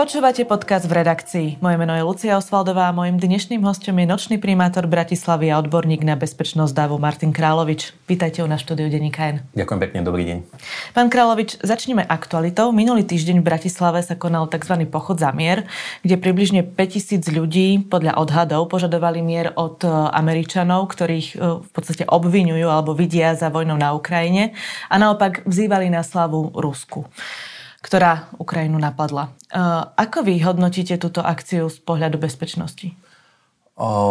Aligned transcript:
Počúvate 0.00 0.48
podcast 0.48 0.88
v 0.88 0.96
redakcii. 0.96 1.48
Moje 1.60 1.76
meno 1.76 1.92
je 1.92 2.00
Lucia 2.00 2.32
Osvaldová 2.40 2.88
a 2.88 2.96
mojim 2.96 3.20
dnešným 3.20 3.60
hostom 3.60 4.00
je 4.00 4.08
nočný 4.08 4.40
primátor 4.40 4.88
Bratislavy 4.88 5.52
a 5.52 5.60
odborník 5.60 6.08
na 6.08 6.16
bezpečnosť 6.16 6.72
dávu 6.72 6.96
Martin 6.96 7.36
Královič. 7.36 7.92
Vítajte 8.08 8.40
u 8.40 8.48
na 8.48 8.56
štúdiu 8.56 8.88
Denníka 8.88 9.28
N. 9.28 9.44
Ďakujem 9.52 9.80
pekne, 9.84 9.98
dobrý 10.00 10.24
deň. 10.24 10.38
Pán 10.96 11.12
Královič, 11.12 11.60
začneme 11.60 12.00
aktualitou. 12.00 12.72
Minulý 12.72 13.04
týždeň 13.04 13.44
v 13.44 13.48
Bratislave 13.52 14.00
sa 14.00 14.16
konal 14.16 14.48
tzv. 14.48 14.88
pochod 14.88 15.20
za 15.20 15.36
mier, 15.36 15.68
kde 16.00 16.16
približne 16.16 16.64
5000 16.64 17.20
ľudí 17.36 17.84
podľa 17.84 18.16
odhadov 18.24 18.72
požadovali 18.72 19.20
mier 19.20 19.52
od 19.52 19.84
e, 19.84 19.92
Američanov, 20.16 20.96
ktorých 20.96 21.28
e, 21.36 21.60
v 21.60 21.70
podstate 21.76 22.08
obvinujú 22.08 22.72
alebo 22.72 22.96
vidia 22.96 23.36
za 23.36 23.52
vojnou 23.52 23.76
na 23.76 23.92
Ukrajine 23.92 24.56
a 24.88 24.96
naopak 24.96 25.44
vzývali 25.44 25.92
na 25.92 26.00
slavu 26.00 26.56
Rusku 26.56 27.04
ktorá 27.80 28.28
Ukrajinu 28.36 28.76
napadla. 28.76 29.32
Ako 29.96 30.22
vy 30.22 30.40
hodnotíte 30.44 31.00
túto 31.00 31.24
akciu 31.24 31.72
z 31.72 31.80
pohľadu 31.80 32.20
bezpečnosti? 32.20 32.92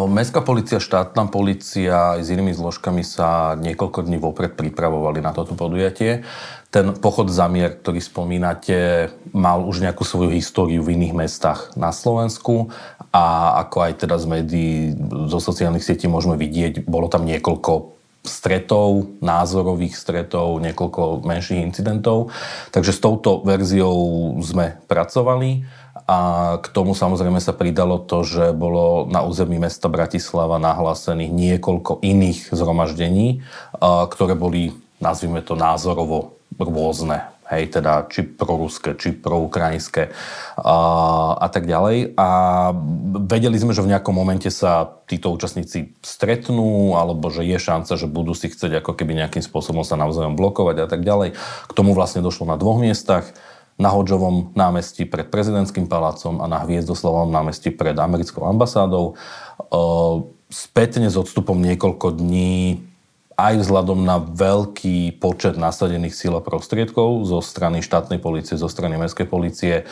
Mestská 0.09 0.41
policia, 0.41 0.81
štátna 0.81 1.29
policia 1.29 2.17
aj 2.17 2.25
s 2.25 2.33
inými 2.33 2.57
zložkami 2.57 3.05
sa 3.05 3.53
niekoľko 3.53 4.01
dní 4.01 4.17
vopred 4.17 4.57
pripravovali 4.57 5.21
na 5.21 5.29
toto 5.29 5.53
podujatie. 5.53 6.25
Ten 6.73 6.97
pochod 6.97 7.29
za 7.29 7.45
mier, 7.45 7.77
ktorý 7.77 8.01
spomínate, 8.01 9.09
mal 9.29 9.61
už 9.61 9.85
nejakú 9.85 10.01
svoju 10.01 10.33
históriu 10.33 10.81
v 10.81 10.97
iných 10.97 11.13
mestách 11.13 11.70
na 11.77 11.93
Slovensku 11.93 12.73
a 13.13 13.57
ako 13.61 13.77
aj 13.85 13.93
teda 14.09 14.17
z 14.17 14.25
médií, 14.25 14.73
zo 15.29 15.37
sociálnych 15.37 15.85
sietí 15.85 16.09
môžeme 16.09 16.33
vidieť, 16.33 16.89
bolo 16.89 17.05
tam 17.05 17.29
niekoľko 17.29 17.98
stretov, 18.29 19.17
názorových 19.19 19.97
stretov, 19.97 20.61
niekoľko 20.61 21.25
menších 21.25 21.65
incidentov. 21.65 22.29
Takže 22.70 22.93
s 22.93 23.01
touto 23.01 23.41
verziou 23.41 24.37
sme 24.45 24.77
pracovali 24.85 25.65
a 26.09 26.17
k 26.62 26.67
tomu 26.73 26.93
samozrejme 26.93 27.37
sa 27.41 27.54
pridalo 27.54 28.01
to, 28.01 28.26
že 28.26 28.54
bolo 28.54 29.05
na 29.09 29.21
území 29.26 29.57
mesta 29.62 29.89
Bratislava 29.89 30.62
nahlásených 30.62 31.29
niekoľko 31.34 32.01
iných 32.01 32.54
zhromaždení, 32.54 33.41
ktoré 33.81 34.34
boli, 34.34 34.73
nazvime 35.01 35.41
to, 35.45 35.54
názorovo 35.54 36.37
rôzne 36.57 37.29
hej, 37.49 37.73
teda 37.73 38.05
či 38.07 38.23
proruské, 38.23 38.93
či 38.93 39.17
proukrajinské 39.17 40.13
a, 40.61 40.77
a 41.35 41.47
tak 41.49 41.65
ďalej. 41.65 42.13
A 42.13 42.27
vedeli 43.25 43.57
sme, 43.57 43.73
že 43.73 43.81
v 43.81 43.91
nejakom 43.91 44.13
momente 44.13 44.53
sa 44.53 45.01
títo 45.09 45.33
účastníci 45.33 45.97
stretnú, 46.05 46.93
alebo 46.93 47.33
že 47.33 47.41
je 47.41 47.57
šanca, 47.57 47.97
že 47.97 48.05
budú 48.05 48.37
si 48.37 48.53
chcieť 48.53 48.85
ako 48.85 48.93
keby 48.93 49.17
nejakým 49.17 49.41
spôsobom 49.41 49.81
sa 49.81 49.97
navzájom 49.97 50.37
blokovať 50.37 50.85
a 50.85 50.87
tak 50.87 51.01
ďalej. 51.01 51.33
K 51.65 51.71
tomu 51.73 51.97
vlastne 51.97 52.21
došlo 52.21 52.45
na 52.45 52.55
dvoch 52.55 52.77
miestach 52.77 53.25
na 53.79 53.95
Hodžovom 53.95 54.51
námestí 54.59 55.07
pred 55.07 55.31
prezidentským 55.31 55.87
palácom 55.87 56.43
a 56.43 56.45
na 56.51 56.67
Hviezdoslavom 56.67 57.31
námestí 57.31 57.71
pred 57.71 57.95
americkou 57.95 58.43
ambasádou. 58.43 59.15
Spätne 60.51 61.07
s 61.07 61.15
odstupom 61.15 61.55
niekoľko 61.55 62.20
dní 62.20 62.88
aj 63.40 63.65
vzhľadom 63.65 64.03
na 64.03 64.19
veľký 64.19 65.18
počet 65.18 65.56
nasadených 65.56 66.16
síl 66.16 66.35
a 66.35 66.44
prostriedkov 66.44 67.23
zo 67.25 67.40
strany 67.40 67.79
štátnej 67.79 68.19
policie, 68.19 68.59
zo 68.59 68.68
strany 68.68 69.00
mestskej 69.00 69.28
policie, 69.28 69.75
e, 69.81 69.85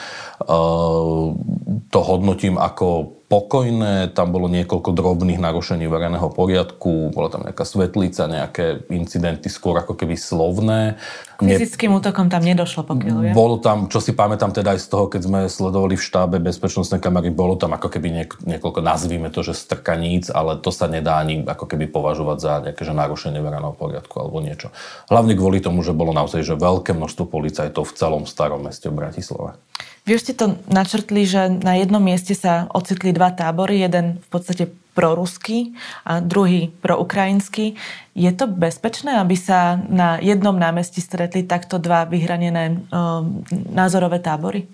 to 1.87 1.99
hodnotím 2.03 2.59
ako 2.59 3.16
pokojné, 3.27 4.15
tam 4.15 4.31
bolo 4.31 4.47
niekoľko 4.47 4.95
drobných 4.95 5.35
narušení 5.43 5.83
verejného 5.91 6.31
poriadku, 6.31 7.11
bola 7.11 7.27
tam 7.27 7.43
nejaká 7.43 7.67
svetlica, 7.67 8.23
nejaké 8.23 8.87
incidenty 8.87 9.51
skôr 9.51 9.75
ako 9.75 9.99
keby 9.99 10.15
slovné. 10.15 10.95
K 11.35 11.43
fyzickým 11.43 11.91
útokom 11.91 12.31
tam 12.31 12.39
nedošlo, 12.47 12.87
pokiaľ 12.87 13.17
viem. 13.19 13.33
Bolo 13.35 13.59
tam, 13.59 13.91
čo 13.91 13.99
si 13.99 14.15
pamätám 14.15 14.55
teda 14.55 14.73
aj 14.73 14.79
z 14.79 14.87
toho, 14.87 15.11
keď 15.11 15.21
sme 15.27 15.39
sledovali 15.51 15.99
v 15.99 16.07
štábe 16.07 16.39
bezpečnostnej 16.39 17.03
kamery, 17.03 17.27
bolo 17.27 17.59
tam 17.59 17.75
ako 17.75 17.91
keby 17.91 18.07
niek- 18.15 18.39
niekoľko, 18.47 18.79
nazvíme 18.79 19.27
to, 19.27 19.43
že 19.43 19.59
strkaníc, 19.59 20.31
ale 20.31 20.55
to 20.63 20.71
sa 20.71 20.87
nedá 20.87 21.19
ani 21.19 21.43
ako 21.43 21.67
keby 21.67 21.91
považovať 21.91 22.37
za 22.39 22.53
nejaké 22.63 22.81
že 22.87 22.95
narušenie 22.95 23.43
verejného 23.43 23.75
poriadku 23.75 24.23
alebo 24.23 24.39
niečo. 24.39 24.71
Hlavne 25.11 25.35
kvôli 25.35 25.59
tomu, 25.59 25.83
že 25.83 25.91
bolo 25.91 26.15
naozaj 26.15 26.47
že 26.47 26.55
veľké 26.55 26.95
množstvo 26.95 27.27
policajtov 27.27 27.83
v 27.83 27.95
celom 27.99 28.23
starom 28.23 28.63
meste 28.63 28.87
v 28.87 28.95
Bratislave. 29.03 29.59
Vy 30.07 30.15
už 30.15 30.23
ste 30.23 30.39
to 30.39 30.55
načrtli, 30.71 31.27
že 31.27 31.51
na 31.51 31.75
jednom 31.75 31.99
mieste 31.99 32.31
sa 32.31 32.71
ocitli 32.71 33.11
dva 33.11 33.35
tábory, 33.35 33.83
jeden 33.83 34.23
v 34.23 34.27
podstate 34.31 34.71
proruský 34.95 35.75
a 36.07 36.23
druhý 36.23 36.71
proukrajinský. 36.79 37.75
Je 38.15 38.31
to 38.31 38.47
bezpečné, 38.47 39.19
aby 39.19 39.35
sa 39.35 39.75
na 39.91 40.17
jednom 40.23 40.55
námestí 40.55 41.03
stretli 41.03 41.43
takto 41.43 41.75
dva 41.75 42.07
vyhranené 42.07 42.87
um, 42.87 43.43
názorové 43.51 44.23
tábory? 44.23 44.65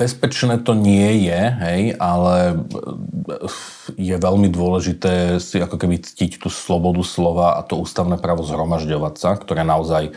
Bezpečné 0.00 0.64
to 0.64 0.72
nie 0.72 1.28
je, 1.28 1.40
hej, 1.60 1.80
ale 2.00 2.60
je 4.00 4.16
veľmi 4.16 4.48
dôležité 4.48 5.36
si 5.44 5.60
ako 5.60 5.76
keby 5.76 6.00
ctiť 6.00 6.40
tú 6.40 6.48
slobodu 6.48 7.04
slova 7.04 7.56
a 7.56 7.64
to 7.64 7.76
ústavné 7.80 8.16
právo 8.16 8.44
zhromažďovať 8.48 9.14
sa, 9.20 9.36
ktoré 9.36 9.60
naozaj 9.60 10.16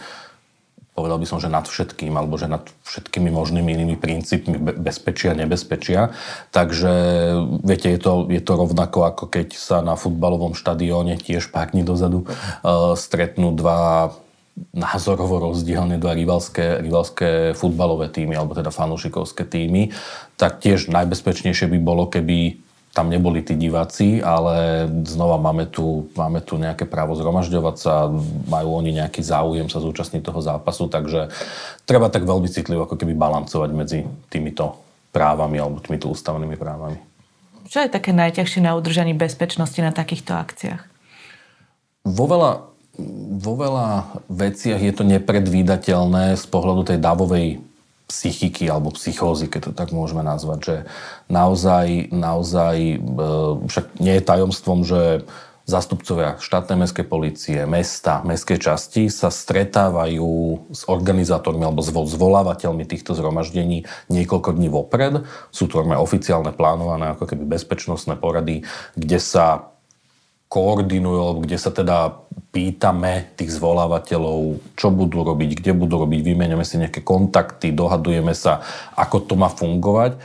povedal 0.94 1.18
by 1.18 1.26
som, 1.26 1.42
že 1.42 1.50
nad 1.50 1.66
všetkým, 1.66 2.14
alebo 2.14 2.38
že 2.38 2.46
nad 2.46 2.62
všetkými 2.86 3.34
možnými 3.34 3.70
inými 3.74 3.98
princípmi 3.98 4.58
bezpečia, 4.78 5.34
nebezpečia. 5.34 6.14
Takže, 6.54 6.94
viete, 7.66 7.90
je 7.90 8.00
to, 8.00 8.30
je 8.30 8.42
to 8.42 8.54
rovnako, 8.54 9.10
ako 9.10 9.24
keď 9.30 9.58
sa 9.58 9.82
na 9.82 9.98
futbalovom 9.98 10.54
štadióne 10.54 11.18
tiež 11.18 11.50
pár 11.50 11.74
dní 11.74 11.82
dozadu 11.82 12.30
uh, 12.30 12.94
stretnú 12.94 13.58
dva 13.58 14.14
názorovo 14.70 15.42
rozdielne 15.50 15.98
dva 15.98 16.14
rivalské, 16.14 16.78
rivalské 16.78 17.58
futbalové 17.58 18.14
týmy, 18.14 18.38
alebo 18.38 18.54
teda 18.54 18.70
fanúšikovské 18.70 19.50
týmy, 19.50 19.90
tak 20.38 20.62
tiež 20.62 20.94
najbezpečnejšie 20.94 21.66
by 21.74 21.80
bolo, 21.82 22.06
keby 22.06 22.62
tam 22.94 23.10
neboli 23.10 23.42
tí 23.42 23.58
diváci, 23.58 24.22
ale 24.22 24.86
znova 25.10 25.42
máme 25.42 25.66
tu, 25.66 26.14
máme 26.14 26.46
tu 26.46 26.62
nejaké 26.62 26.86
právo 26.86 27.18
zhromažďovať 27.18 27.76
sa, 27.82 28.06
majú 28.46 28.78
oni 28.78 29.02
nejaký 29.02 29.26
záujem 29.26 29.66
sa 29.66 29.82
zúčastniť 29.82 30.22
toho 30.22 30.38
zápasu, 30.46 30.86
takže 30.94 31.34
treba 31.90 32.14
tak 32.14 32.30
veľmi 32.30 32.46
citlivo 32.46 32.86
ako 32.86 32.94
keby 33.02 33.18
balancovať 33.18 33.70
medzi 33.74 34.00
týmito 34.30 34.78
právami 35.10 35.58
alebo 35.58 35.82
týmito 35.82 36.14
ústavnými 36.14 36.54
právami. 36.54 37.02
Čo 37.66 37.82
je 37.82 37.90
také 37.90 38.14
najťažšie 38.14 38.62
na 38.62 38.78
udržaní 38.78 39.18
bezpečnosti 39.18 39.82
na 39.82 39.90
takýchto 39.90 40.38
akciách? 40.38 40.86
Vo 42.06 42.26
veľa, 42.30 42.52
vo 43.42 43.54
veľa 43.58 44.22
veciach 44.30 44.78
je 44.78 44.94
to 44.94 45.02
nepredvídateľné 45.02 46.38
z 46.38 46.46
pohľadu 46.46 46.94
tej 46.94 47.02
davovej 47.02 47.58
psychiky 48.08 48.68
alebo 48.68 48.92
psychózy, 48.94 49.48
keď 49.48 49.62
to 49.70 49.72
tak 49.72 49.90
môžeme 49.96 50.22
nazvať, 50.22 50.60
že 50.62 50.76
naozaj, 51.32 52.12
naozaj 52.12 52.78
e, 52.78 52.98
však 53.68 53.86
nie 54.04 54.20
je 54.20 54.28
tajomstvom, 54.28 54.80
že 54.84 55.24
zastupcovia 55.64 56.36
štátnej 56.44 56.84
mestskej 56.84 57.08
policie, 57.08 57.60
mesta, 57.64 58.20
mestskej 58.28 58.60
časti 58.60 59.08
sa 59.08 59.32
stretávajú 59.32 60.60
s 60.76 60.84
organizátormi 60.92 61.64
alebo 61.64 61.80
zvolávateľmi 61.88 62.84
týchto 62.84 63.16
zhromaždení 63.16 63.88
niekoľko 64.12 64.60
dní 64.60 64.68
vopred. 64.68 65.24
Sú 65.56 65.72
to 65.72 65.80
oficiálne 65.80 66.52
plánované 66.52 67.16
ako 67.16 67.32
keby 67.32 67.48
bezpečnostné 67.48 68.20
porady, 68.20 68.68
kde 69.00 69.20
sa 69.24 69.73
koordinujú, 70.54 71.18
alebo 71.18 71.40
kde 71.42 71.58
sa 71.58 71.74
teda 71.74 72.22
pýtame 72.54 73.34
tých 73.34 73.58
zvolávateľov, 73.58 74.62
čo 74.78 74.94
budú 74.94 75.26
robiť, 75.26 75.58
kde 75.58 75.74
budú 75.74 75.98
robiť, 76.06 76.22
vymeniame 76.22 76.62
si 76.62 76.78
nejaké 76.78 77.02
kontakty, 77.02 77.74
dohadujeme 77.74 78.38
sa, 78.38 78.62
ako 78.94 79.26
to 79.26 79.34
má 79.34 79.50
fungovať. 79.50 80.22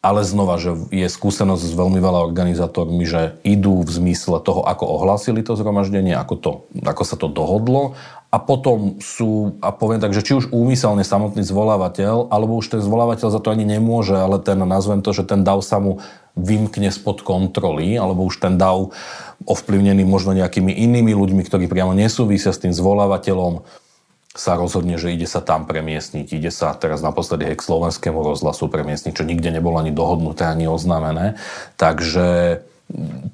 Ale 0.00 0.22
znova, 0.22 0.54
že 0.56 0.70
je 0.94 1.04
skúsenosť 1.10 1.66
s 1.66 1.74
veľmi 1.74 1.98
veľa 1.98 2.22
organizátormi, 2.30 3.02
že 3.04 3.42
idú 3.42 3.82
v 3.82 3.90
zmysle 3.90 4.38
toho, 4.38 4.62
ako 4.62 5.02
ohlásili 5.02 5.42
to 5.42 5.58
zhromaždenie, 5.58 6.14
ako, 6.14 6.34
to, 6.38 6.50
ako 6.86 7.02
sa 7.02 7.18
to 7.18 7.26
dohodlo 7.26 7.98
a 8.26 8.36
potom 8.42 8.98
sú, 8.98 9.56
a 9.62 9.70
poviem 9.70 10.02
tak, 10.02 10.12
že 10.12 10.20
či 10.20 10.34
už 10.34 10.50
úmyselne 10.50 11.06
samotný 11.06 11.46
zvolávateľ, 11.46 12.28
alebo 12.28 12.58
už 12.58 12.74
ten 12.74 12.82
zvolávateľ 12.82 13.32
za 13.32 13.40
to 13.40 13.54
ani 13.54 13.62
nemôže, 13.62 14.18
ale 14.18 14.42
ten, 14.42 14.58
nazvem 14.60 15.00
to, 15.00 15.14
že 15.14 15.24
ten 15.24 15.46
dav 15.46 15.62
sa 15.62 15.78
mu 15.78 16.02
vymkne 16.36 16.92
spod 16.92 17.24
kontroly, 17.24 17.96
alebo 17.96 18.28
už 18.28 18.44
ten 18.44 18.60
dav 18.60 18.92
ovplyvnený 19.48 20.04
možno 20.04 20.36
nejakými 20.36 20.70
inými 20.70 21.16
ľuďmi, 21.16 21.42
ktorí 21.42 21.64
priamo 21.66 21.96
nesúvisia 21.96 22.52
s 22.52 22.60
tým 22.60 22.76
zvolávateľom, 22.76 23.64
sa 24.36 24.52
rozhodne, 24.60 25.00
že 25.00 25.16
ide 25.16 25.24
sa 25.24 25.40
tam 25.40 25.64
premiestniť. 25.64 26.28
Ide 26.28 26.52
sa 26.52 26.76
teraz 26.76 27.00
naposledy 27.00 27.48
k 27.56 27.64
slovenskému 27.64 28.20
rozhlasu 28.20 28.68
premiestniť, 28.68 29.16
čo 29.16 29.24
nikde 29.24 29.48
nebolo 29.48 29.80
ani 29.80 29.96
dohodnuté, 29.96 30.44
ani 30.44 30.68
oznámené. 30.68 31.40
Takže 31.80 32.60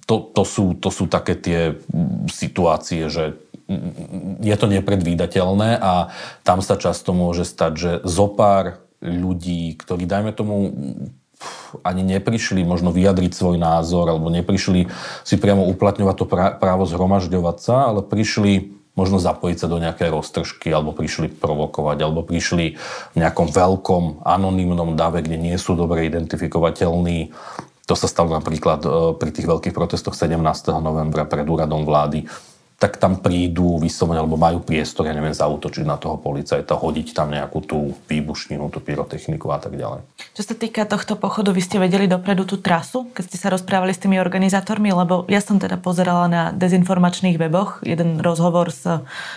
to, 0.07 0.17
to, 0.31 0.43
sú, 0.47 0.79
to 0.79 0.89
sú 0.95 1.11
také 1.11 1.35
tie 1.35 1.61
situácie, 2.31 3.11
že 3.11 3.37
je 4.41 4.57
to 4.57 4.67
nepredvídateľné 4.71 5.77
a 5.83 6.15
tam 6.47 6.63
sa 6.63 6.79
často 6.79 7.11
môže 7.13 7.45
stať, 7.45 7.73
že 7.75 7.93
zopár 8.07 8.81
ľudí, 9.03 9.75
ktorí, 9.75 10.07
dajme 10.07 10.31
tomu, 10.31 10.71
ani 11.81 12.03
neprišli 12.05 12.63
možno 12.63 12.93
vyjadriť 12.93 13.33
svoj 13.33 13.57
názor 13.57 14.09
alebo 14.09 14.29
neprišli 14.29 14.89
si 15.25 15.35
priamo 15.41 15.65
uplatňovať 15.73 16.17
to 16.17 16.27
právo 16.61 16.85
zhromažďovať 16.85 17.57
sa, 17.59 17.77
ale 17.93 18.01
prišli 18.05 18.83
možno 18.93 19.17
zapojiť 19.17 19.57
sa 19.57 19.67
do 19.73 19.81
nejakej 19.81 20.13
roztržky, 20.13 20.69
alebo 20.69 20.93
prišli 20.93 21.33
provokovať, 21.33 21.99
alebo 22.05 22.21
prišli 22.21 22.77
v 23.13 23.17
nejakom 23.17 23.49
veľkom 23.49 24.21
anonymnom 24.21 24.93
dave, 25.01 25.25
kde 25.25 25.41
nie 25.41 25.57
sú 25.57 25.73
dobre 25.73 26.05
identifikovateľní. 26.13 27.33
To 27.89 27.95
sa 27.97 28.07
stalo 28.07 28.37
napríklad 28.37 28.81
e, 28.85 28.89
pri 29.17 29.31
tých 29.33 29.49
veľkých 29.49 29.75
protestoch 29.75 30.13
17. 30.13 30.37
novembra 30.85 31.25
pred 31.25 31.49
úradom 31.49 31.89
vlády 31.89 32.29
tak 32.83 32.99
tam 32.99 33.23
prídu 33.23 33.79
vyslovene, 33.79 34.19
alebo 34.19 34.35
majú 34.35 34.59
priestor, 34.59 35.07
ja 35.07 35.15
neviem, 35.15 35.31
zautočiť 35.31 35.87
na 35.87 35.95
toho 35.95 36.19
policajta, 36.19 36.75
hodiť 36.75 37.15
tam 37.15 37.31
nejakú 37.31 37.63
tú 37.63 37.95
výbušninu, 38.11 38.67
tú 38.75 38.83
pyrotechniku 38.83 39.55
a 39.55 39.63
tak 39.63 39.79
ďalej. 39.79 40.03
Čo 40.35 40.43
sa 40.43 40.55
týka 40.59 40.83
tohto 40.83 41.15
pochodu, 41.15 41.55
vy 41.55 41.63
ste 41.63 41.79
vedeli 41.79 42.11
dopredu 42.11 42.43
tú 42.43 42.59
trasu, 42.59 43.07
keď 43.15 43.23
ste 43.31 43.39
sa 43.39 43.55
rozprávali 43.55 43.95
s 43.95 44.03
tými 44.03 44.19
organizátormi, 44.19 44.91
lebo 44.91 45.23
ja 45.31 45.39
som 45.39 45.63
teda 45.63 45.79
pozerala 45.79 46.27
na 46.27 46.43
dezinformačných 46.51 47.39
weboch 47.39 47.87
jeden 47.87 48.19
rozhovor 48.19 48.75
s 48.75 48.83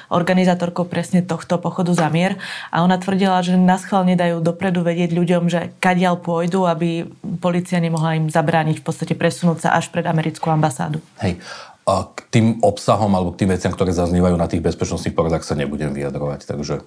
organizátorkou 0.09 0.89
presne 0.89 1.21
tohto 1.21 1.61
pochodu 1.61 1.93
za 1.93 2.09
mier 2.09 2.41
a 2.73 2.81
ona 2.81 2.97
tvrdila, 2.97 3.45
že 3.45 3.61
na 3.61 3.77
schvál 3.77 4.09
nedajú 4.09 4.41
dopredu 4.41 4.81
vedieť 4.81 5.13
ľuďom, 5.13 5.53
že 5.53 5.69
kadiaľ 5.77 6.17
pôjdu, 6.17 6.65
aby 6.65 7.05
policia 7.37 7.77
nemohla 7.77 8.17
im 8.17 8.25
zabrániť 8.25 8.81
v 8.81 8.85
podstate 8.89 9.13
presunúť 9.13 9.69
sa 9.69 9.77
až 9.77 9.93
pred 9.93 10.09
americkú 10.09 10.49
ambasádu. 10.49 10.97
Hej, 11.21 11.37
k 11.85 12.17
tým 12.33 12.45
obsahom 12.65 13.13
alebo 13.13 13.37
k 13.37 13.45
tým 13.45 13.53
veciam, 13.53 13.69
ktoré 13.69 13.93
zaznievajú 13.93 14.35
na 14.35 14.49
tých 14.49 14.65
bezpečnostných 14.65 15.13
poradách 15.13 15.45
sa 15.45 15.53
nebudem 15.53 15.93
vyjadrovať, 15.93 16.49
takže... 16.49 16.81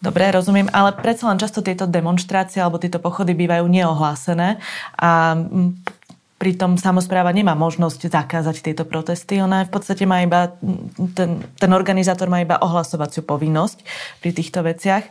Dobre, 0.00 0.32
rozumiem, 0.32 0.64
ale 0.72 0.96
predsa 0.96 1.28
len 1.28 1.36
často 1.36 1.60
tieto 1.60 1.84
demonstrácie 1.84 2.64
alebo 2.64 2.80
tieto 2.80 2.96
pochody 2.96 3.36
bývajú 3.36 3.68
neohlásené 3.68 4.56
a 4.96 5.36
Pritom 6.40 6.80
samozpráva 6.80 7.36
nemá 7.36 7.52
možnosť 7.52 8.08
zakázať 8.08 8.64
tieto 8.64 8.88
protesty. 8.88 9.44
Ona 9.44 9.68
v 9.68 9.72
podstate 9.76 10.08
má 10.08 10.24
iba, 10.24 10.56
ten, 11.12 11.44
ten 11.60 11.70
organizátor 11.76 12.32
má 12.32 12.40
iba 12.40 12.56
ohlasovaciu 12.56 13.20
povinnosť 13.28 13.84
pri 14.24 14.30
týchto 14.32 14.64
veciach. 14.64 15.04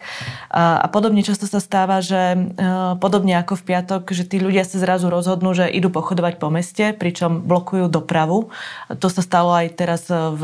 A, 0.50 0.82
a 0.82 0.88
podobne 0.90 1.22
často 1.22 1.46
sa 1.46 1.62
stáva, 1.62 2.02
že 2.02 2.34
e, 2.34 2.38
podobne 2.98 3.38
ako 3.38 3.62
v 3.62 3.64
piatok, 3.70 4.10
že 4.10 4.26
tí 4.26 4.42
ľudia 4.42 4.66
sa 4.66 4.82
zrazu 4.82 5.14
rozhodnú, 5.14 5.54
že 5.54 5.70
idú 5.70 5.94
pochodovať 5.94 6.42
po 6.42 6.50
meste, 6.50 6.98
pričom 6.98 7.46
blokujú 7.46 7.94
dopravu. 7.94 8.50
To 8.90 9.08
sa 9.14 9.22
stalo 9.22 9.54
aj 9.54 9.78
teraz 9.78 10.10
v, 10.10 10.42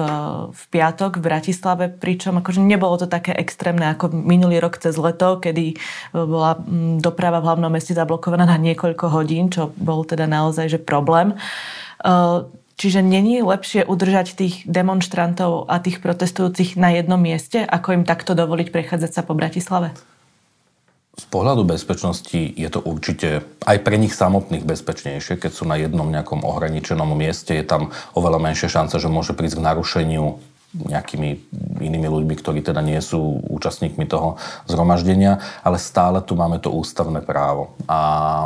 v 0.54 0.62
piatok 0.70 1.18
v 1.18 1.26
Bratislave, 1.26 1.90
pričom 1.90 2.46
akože 2.46 2.62
nebolo 2.62 3.02
to 3.02 3.10
také 3.10 3.34
extrémne 3.34 3.90
ako 3.90 4.14
minulý 4.14 4.62
rok 4.62 4.78
cez 4.78 4.94
leto, 5.02 5.42
kedy 5.42 5.82
bola 6.14 6.62
doprava 7.02 7.42
v 7.42 7.48
hlavnom 7.50 7.74
meste 7.74 7.98
zablokovaná 7.98 8.46
na 8.46 8.62
niekoľko 8.62 9.10
hodín, 9.10 9.50
čo 9.50 9.74
bol 9.74 10.06
teda 10.06 10.30
naozaj 10.30 10.75
že 10.76 10.80
problém. 10.84 11.40
Uh, 12.04 12.52
čiže 12.76 13.00
není 13.00 13.40
lepšie 13.40 13.88
udržať 13.88 14.36
tých 14.36 14.56
demonstrantov 14.68 15.72
a 15.72 15.80
tých 15.80 16.04
protestujúcich 16.04 16.76
na 16.76 16.92
jednom 16.92 17.20
mieste, 17.20 17.64
ako 17.64 17.96
im 17.96 18.04
takto 18.04 18.36
dovoliť 18.36 18.68
prechádzať 18.70 19.12
sa 19.16 19.22
po 19.24 19.32
Bratislave? 19.32 19.96
Z 21.16 21.32
pohľadu 21.32 21.64
bezpečnosti 21.64 22.36
je 22.36 22.68
to 22.68 22.84
určite 22.84 23.48
aj 23.64 23.78
pre 23.88 23.96
nich 23.96 24.12
samotných 24.12 24.68
bezpečnejšie, 24.68 25.40
keď 25.40 25.52
sú 25.56 25.64
na 25.64 25.80
jednom 25.80 26.12
nejakom 26.12 26.44
ohraničenom 26.44 27.08
mieste. 27.16 27.56
Je 27.56 27.64
tam 27.64 27.96
oveľa 28.20 28.44
menšia 28.44 28.68
šanca, 28.68 29.00
že 29.00 29.08
môže 29.08 29.32
prísť 29.32 29.64
k 29.64 29.66
narušeniu 29.72 30.44
nejakými 30.84 31.30
inými 31.80 32.08
ľuďmi, 32.12 32.36
ktorí 32.36 32.60
teda 32.60 32.84
nie 32.84 33.00
sú 33.00 33.40
účastníkmi 33.48 34.04
toho 34.04 34.36
zhromaždenia, 34.68 35.40
ale 35.64 35.80
stále 35.80 36.20
tu 36.20 36.36
máme 36.36 36.60
to 36.60 36.72
ústavné 36.72 37.24
právo. 37.24 37.76
A, 37.88 38.00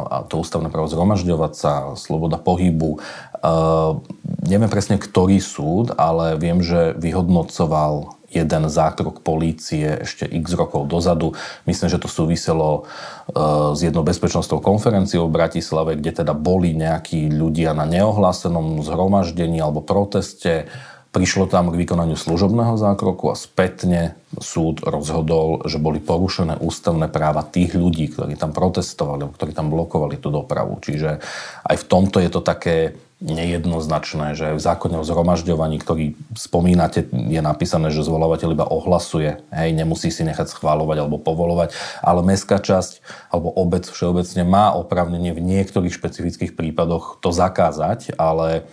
a 0.05 0.17
to 0.29 0.41
ústavné 0.41 0.69
právo 0.69 0.89
zhromažďovať 0.91 1.53
sa, 1.57 1.73
sloboda 1.97 2.37
pohybu. 2.37 3.01
Uh, 3.39 4.03
neviem 4.45 4.69
presne, 4.69 5.01
ktorý 5.01 5.41
súd, 5.41 5.95
ale 5.97 6.37
viem, 6.37 6.61
že 6.61 6.93
vyhodnocoval 6.97 8.19
jeden 8.29 8.69
zákrok 8.69 9.25
polície 9.25 10.05
ešte 10.05 10.21
x 10.29 10.53
rokov 10.53 10.85
dozadu. 10.85 11.33
Myslím, 11.65 11.89
že 11.89 11.97
to 11.97 12.05
súviselo 12.05 12.85
uh, 12.85 13.73
s 13.73 13.81
jednou 13.81 14.05
bezpečnostnou 14.05 14.61
konferenciou 14.61 15.25
v 15.25 15.35
Bratislave, 15.41 15.97
kde 15.97 16.21
teda 16.21 16.37
boli 16.37 16.77
nejakí 16.77 17.33
ľudia 17.33 17.73
na 17.73 17.89
neohlásenom 17.89 18.85
zhromaždení 18.85 19.57
alebo 19.57 19.81
proteste 19.81 20.69
Prišlo 21.09 21.49
tam 21.49 21.73
k 21.73 21.79
vykonaniu 21.81 22.13
služobného 22.13 22.77
zákroku 22.77 23.33
a 23.33 23.35
spätne 23.35 24.13
súd 24.37 24.85
rozhodol, 24.85 25.65
že 25.65 25.81
boli 25.81 25.97
porušené 25.97 26.61
ústavné 26.61 27.09
práva 27.09 27.41
tých 27.41 27.73
ľudí, 27.73 28.13
ktorí 28.13 28.37
tam 28.37 28.53
protestovali, 28.53 29.25
ktorí 29.25 29.57
tam 29.57 29.73
blokovali 29.73 30.21
tú 30.21 30.29
dopravu. 30.29 30.77
Čiže 30.77 31.17
aj 31.65 31.75
v 31.81 31.87
tomto 31.89 32.21
je 32.21 32.29
to 32.29 32.45
také 32.45 32.93
nejednoznačné, 33.19 34.37
že 34.37 34.55
v 34.55 34.61
zákone 34.63 35.01
o 35.01 35.03
zhromažďovaní, 35.03 35.81
ktorý 35.83 36.15
spomínate, 36.39 37.03
je 37.11 37.41
napísané, 37.43 37.91
že 37.91 38.07
zvolávateľ 38.07 38.55
iba 38.55 38.69
ohlasuje, 38.69 39.43
hej, 39.51 39.69
nemusí 39.75 40.07
si 40.07 40.23
nechať 40.23 40.55
schváľovať 40.55 40.97
alebo 41.03 41.19
povolovať, 41.19 41.75
ale 41.99 42.23
mestská 42.23 42.63
časť 42.63 43.03
alebo 43.27 43.51
obec 43.51 43.83
všeobecne 43.89 44.47
má 44.47 44.71
opravnenie 44.71 45.35
v 45.35 45.43
niektorých 45.43 45.91
špecifických 45.91 46.55
prípadoch 46.55 47.19
to 47.19 47.35
zakázať, 47.35 48.15
ale 48.15 48.69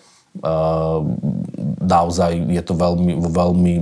naozaj 1.80 2.32
je 2.50 2.62
to 2.62 2.74
veľmi, 2.74 3.12
veľmi 3.20 3.74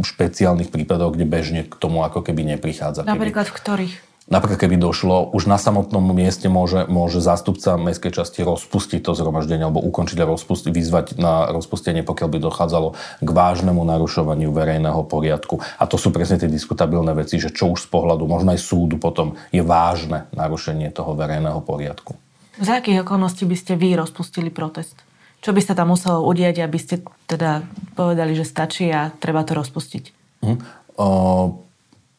špeciálnych 0.00 0.72
prípadoch, 0.72 1.16
kde 1.16 1.26
bežne 1.28 1.60
k 1.66 1.74
tomu 1.76 2.06
ako 2.06 2.24
keby 2.24 2.56
neprichádza. 2.56 3.04
Napríklad 3.04 3.48
keby, 3.48 3.52
v 3.52 3.58
ktorých? 3.58 3.96
Napríklad 4.30 4.62
keby 4.62 4.78
došlo, 4.78 5.34
už 5.34 5.50
na 5.50 5.58
samotnom 5.58 6.06
mieste 6.14 6.46
môže, 6.46 6.86
môže 6.86 7.18
zástupca 7.18 7.74
mestskej 7.74 8.14
časti 8.14 8.46
rozpustiť 8.46 9.02
to 9.02 9.10
zhromaždenie 9.18 9.66
alebo 9.66 9.82
ukončiť 9.82 10.22
a 10.22 10.30
rozpustiť, 10.30 10.70
vyzvať 10.70 11.06
na 11.18 11.50
rozpustenie, 11.50 12.06
pokiaľ 12.06 12.28
by 12.30 12.38
dochádzalo 12.38 12.88
k 13.26 13.26
vážnemu 13.26 13.82
narušovaniu 13.82 14.54
verejného 14.54 15.02
poriadku. 15.02 15.58
A 15.82 15.90
to 15.90 15.98
sú 15.98 16.14
presne 16.14 16.38
tie 16.38 16.46
diskutabilné 16.46 17.10
veci, 17.18 17.42
že 17.42 17.50
čo 17.50 17.74
už 17.74 17.82
z 17.82 17.88
pohľadu 17.90 18.22
možno 18.30 18.54
aj 18.54 18.62
súdu 18.62 19.02
potom 19.02 19.34
je 19.50 19.66
vážne 19.66 20.30
narušenie 20.30 20.94
toho 20.94 21.18
verejného 21.18 21.58
poriadku. 21.66 22.14
Za 22.62 22.78
akých 22.78 23.02
okolností 23.02 23.50
by 23.50 23.56
ste 23.58 23.74
vy 23.74 23.98
rozpustili 23.98 24.54
protest? 24.54 25.09
Čo 25.40 25.56
by 25.56 25.60
sa 25.64 25.72
tam 25.72 25.96
muselo 25.96 26.20
udiať, 26.28 26.60
aby 26.60 26.76
ste 26.76 27.00
teda 27.24 27.64
povedali, 27.96 28.36
že 28.36 28.44
stačí 28.44 28.92
a 28.92 29.08
treba 29.08 29.40
to 29.40 29.56
rozpustiť? 29.56 30.04
Uh, 30.44 31.56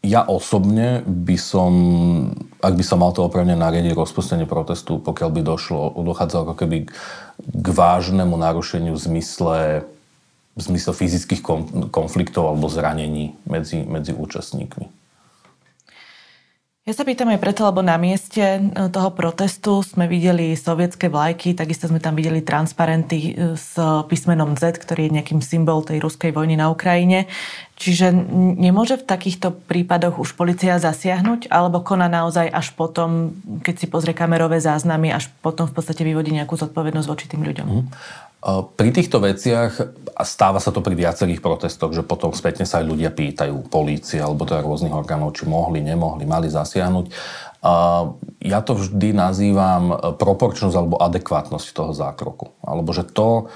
ja 0.02 0.26
osobne 0.26 1.06
by 1.06 1.38
som, 1.38 1.72
ak 2.58 2.74
by 2.74 2.82
som 2.82 3.06
mal 3.06 3.14
to 3.14 3.22
opravne 3.22 3.54
nariadiť 3.54 3.94
rozpustenie 3.94 4.50
protestu, 4.50 4.98
pokiaľ 4.98 5.30
by 5.30 5.42
došlo, 5.46 5.94
dochádzalo 6.02 6.42
ako 6.50 6.56
keby 6.58 6.78
k 7.46 7.68
vážnemu 7.70 8.34
narušeniu 8.34 8.98
v 8.98 9.02
zmysle, 9.02 9.60
v 10.58 10.62
zmysle 10.62 10.92
fyzických 10.98 11.46
konfliktov 11.94 12.50
alebo 12.50 12.66
zranení 12.74 13.38
medzi, 13.46 13.86
medzi 13.86 14.18
účastníkmi. 14.18 15.01
Ja 16.82 16.98
sa 16.98 17.06
pýtam 17.06 17.30
aj 17.30 17.38
preto, 17.38 17.62
lebo 17.62 17.86
na 17.86 17.94
mieste 18.02 18.42
e, 18.42 18.62
toho 18.90 19.14
protestu 19.14 19.86
sme 19.86 20.10
videli 20.10 20.58
sovietské 20.58 21.14
vlajky, 21.14 21.54
takisto 21.54 21.86
sme 21.86 22.02
tam 22.02 22.18
videli 22.18 22.42
transparenty 22.42 23.38
e, 23.38 23.54
s 23.54 23.78
písmenom 24.10 24.58
Z, 24.58 24.82
ktorý 24.82 25.06
je 25.06 25.22
nejakým 25.22 25.46
symbol 25.46 25.86
tej 25.86 26.02
ruskej 26.02 26.34
vojny 26.34 26.58
na 26.58 26.74
Ukrajine. 26.74 27.30
Čiže 27.78 28.10
nemôže 28.58 28.98
v 28.98 29.06
takýchto 29.06 29.54
prípadoch 29.70 30.18
už 30.18 30.34
policia 30.34 30.82
zasiahnuť, 30.82 31.54
alebo 31.54 31.86
koná 31.86 32.10
naozaj 32.10 32.50
až 32.50 32.74
potom, 32.74 33.38
keď 33.62 33.76
si 33.78 33.86
pozrie 33.86 34.18
kamerové 34.18 34.58
záznamy, 34.58 35.14
až 35.14 35.30
potom 35.46 35.70
v 35.70 35.78
podstate 35.78 36.02
vyvodí 36.02 36.34
nejakú 36.34 36.58
zodpovednosť 36.58 37.10
voči 37.14 37.30
tým 37.30 37.46
ľuďom? 37.46 37.68
Mm. 37.70 37.86
Pri 38.50 38.90
týchto 38.90 39.22
veciach, 39.22 39.94
stáva 40.26 40.58
sa 40.58 40.74
to 40.74 40.82
pri 40.82 40.98
viacerých 40.98 41.46
protestoch, 41.46 41.94
že 41.94 42.02
potom 42.02 42.34
spätne 42.34 42.66
sa 42.66 42.82
aj 42.82 42.90
ľudia 42.90 43.14
pýtajú 43.14 43.70
polície 43.70 44.18
alebo 44.18 44.50
teda 44.50 44.66
rôznych 44.66 44.90
orgánov, 44.90 45.38
či 45.38 45.46
mohli, 45.46 45.78
nemohli, 45.86 46.26
mali 46.26 46.50
zasiahnuť. 46.50 47.06
Ja 48.42 48.66
to 48.66 48.74
vždy 48.74 49.14
nazývam 49.14 50.18
proporčnosť 50.18 50.74
alebo 50.74 50.98
adekvátnosť 50.98 51.68
toho 51.70 51.94
zákroku. 51.94 52.58
Alebo 52.66 52.90
že 52.98 53.06
to 53.06 53.54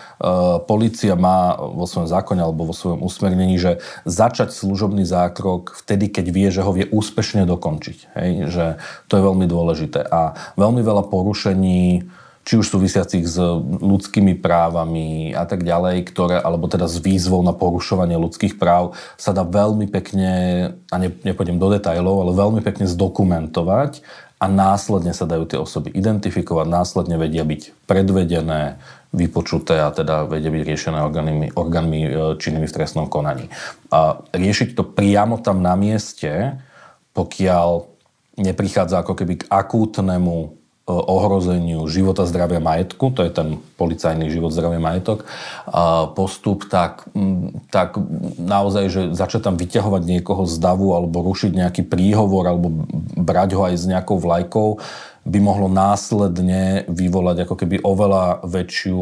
policia 0.70 1.18
má 1.18 1.58
vo 1.58 1.90
svojom 1.90 2.06
zákone 2.06 2.46
alebo 2.46 2.70
vo 2.70 2.78
svojom 2.78 3.02
usmernení, 3.02 3.58
že 3.58 3.82
začať 4.06 4.54
služobný 4.54 5.02
zákrok 5.02 5.74
vtedy, 5.82 6.14
keď 6.14 6.26
vie, 6.30 6.48
že 6.54 6.62
ho 6.62 6.70
vie 6.70 6.86
úspešne 6.86 7.50
dokončiť. 7.50 7.98
Hej? 8.22 8.30
Že 8.54 8.66
to 9.10 9.14
je 9.18 9.26
veľmi 9.26 9.50
dôležité. 9.50 10.06
A 10.06 10.38
veľmi 10.54 10.86
veľa 10.86 11.10
porušení 11.10 12.06
či 12.46 12.62
už 12.62 12.70
súvisiacich 12.70 13.26
s 13.26 13.42
ľudskými 13.82 14.38
právami 14.38 15.34
a 15.34 15.50
tak 15.50 15.66
ďalej, 15.66 16.06
ktoré, 16.06 16.38
alebo 16.38 16.70
teda 16.70 16.86
s 16.86 17.02
výzvou 17.02 17.42
na 17.42 17.58
porušovanie 17.58 18.22
ľudských 18.22 18.62
práv 18.62 18.94
sa 19.18 19.34
dá 19.34 19.42
veľmi 19.42 19.90
pekne, 19.90 20.32
a 20.94 20.96
ne, 21.02 21.10
nepôjdem 21.26 21.58
do 21.58 21.74
detajlov, 21.74 22.22
ale 22.22 22.38
veľmi 22.38 22.62
pekne 22.62 22.86
zdokumentovať 22.86 24.06
a 24.38 24.46
následne 24.46 25.18
sa 25.18 25.26
dajú 25.26 25.50
tie 25.50 25.58
osoby 25.58 25.90
identifikovať, 25.90 26.70
následne 26.70 27.18
vedia 27.18 27.42
byť 27.42 27.90
predvedené, 27.90 28.78
vypočuté 29.10 29.82
a 29.82 29.90
teda 29.90 30.30
vedia 30.30 30.54
byť 30.54 30.64
riešené 30.70 31.00
orgánmi, 31.02 31.48
orgánmi 31.56 32.00
e, 32.04 32.10
činnými 32.38 32.68
v 32.70 32.76
trestnom 32.76 33.08
konaní. 33.10 33.50
A 33.90 34.22
riešiť 34.36 34.78
to 34.78 34.86
priamo 34.86 35.42
tam 35.42 35.64
na 35.66 35.74
mieste, 35.74 36.62
pokiaľ 37.16 37.90
neprichádza 38.38 39.02
ako 39.02 39.16
keby 39.16 39.34
k 39.42 39.48
akútnemu 39.48 40.65
ohrozeniu 40.86 41.90
života, 41.90 42.30
zdravia, 42.30 42.62
majetku, 42.62 43.10
to 43.10 43.26
je 43.26 43.34
ten 43.34 43.58
policajný 43.74 44.30
život, 44.30 44.54
zdravie, 44.54 44.78
majetok, 44.78 45.26
postup, 46.14 46.70
tak, 46.70 47.10
tak 47.74 47.98
naozaj, 48.38 48.86
že 48.94 49.02
začať 49.18 49.50
tam 49.50 49.56
vyťahovať 49.58 50.06
niekoho 50.06 50.46
z 50.46 50.62
davu 50.62 50.94
alebo 50.94 51.26
rušiť 51.26 51.52
nejaký 51.58 51.82
príhovor 51.90 52.46
alebo 52.46 52.86
brať 53.18 53.58
ho 53.58 53.66
aj 53.66 53.76
s 53.82 53.86
nejakou 53.90 54.22
vlajkou, 54.22 54.78
by 55.26 55.40
mohlo 55.42 55.66
následne 55.66 56.86
vyvolať 56.86 57.50
ako 57.50 57.56
keby 57.66 57.82
oveľa 57.82 58.46
väčšiu 58.46 59.02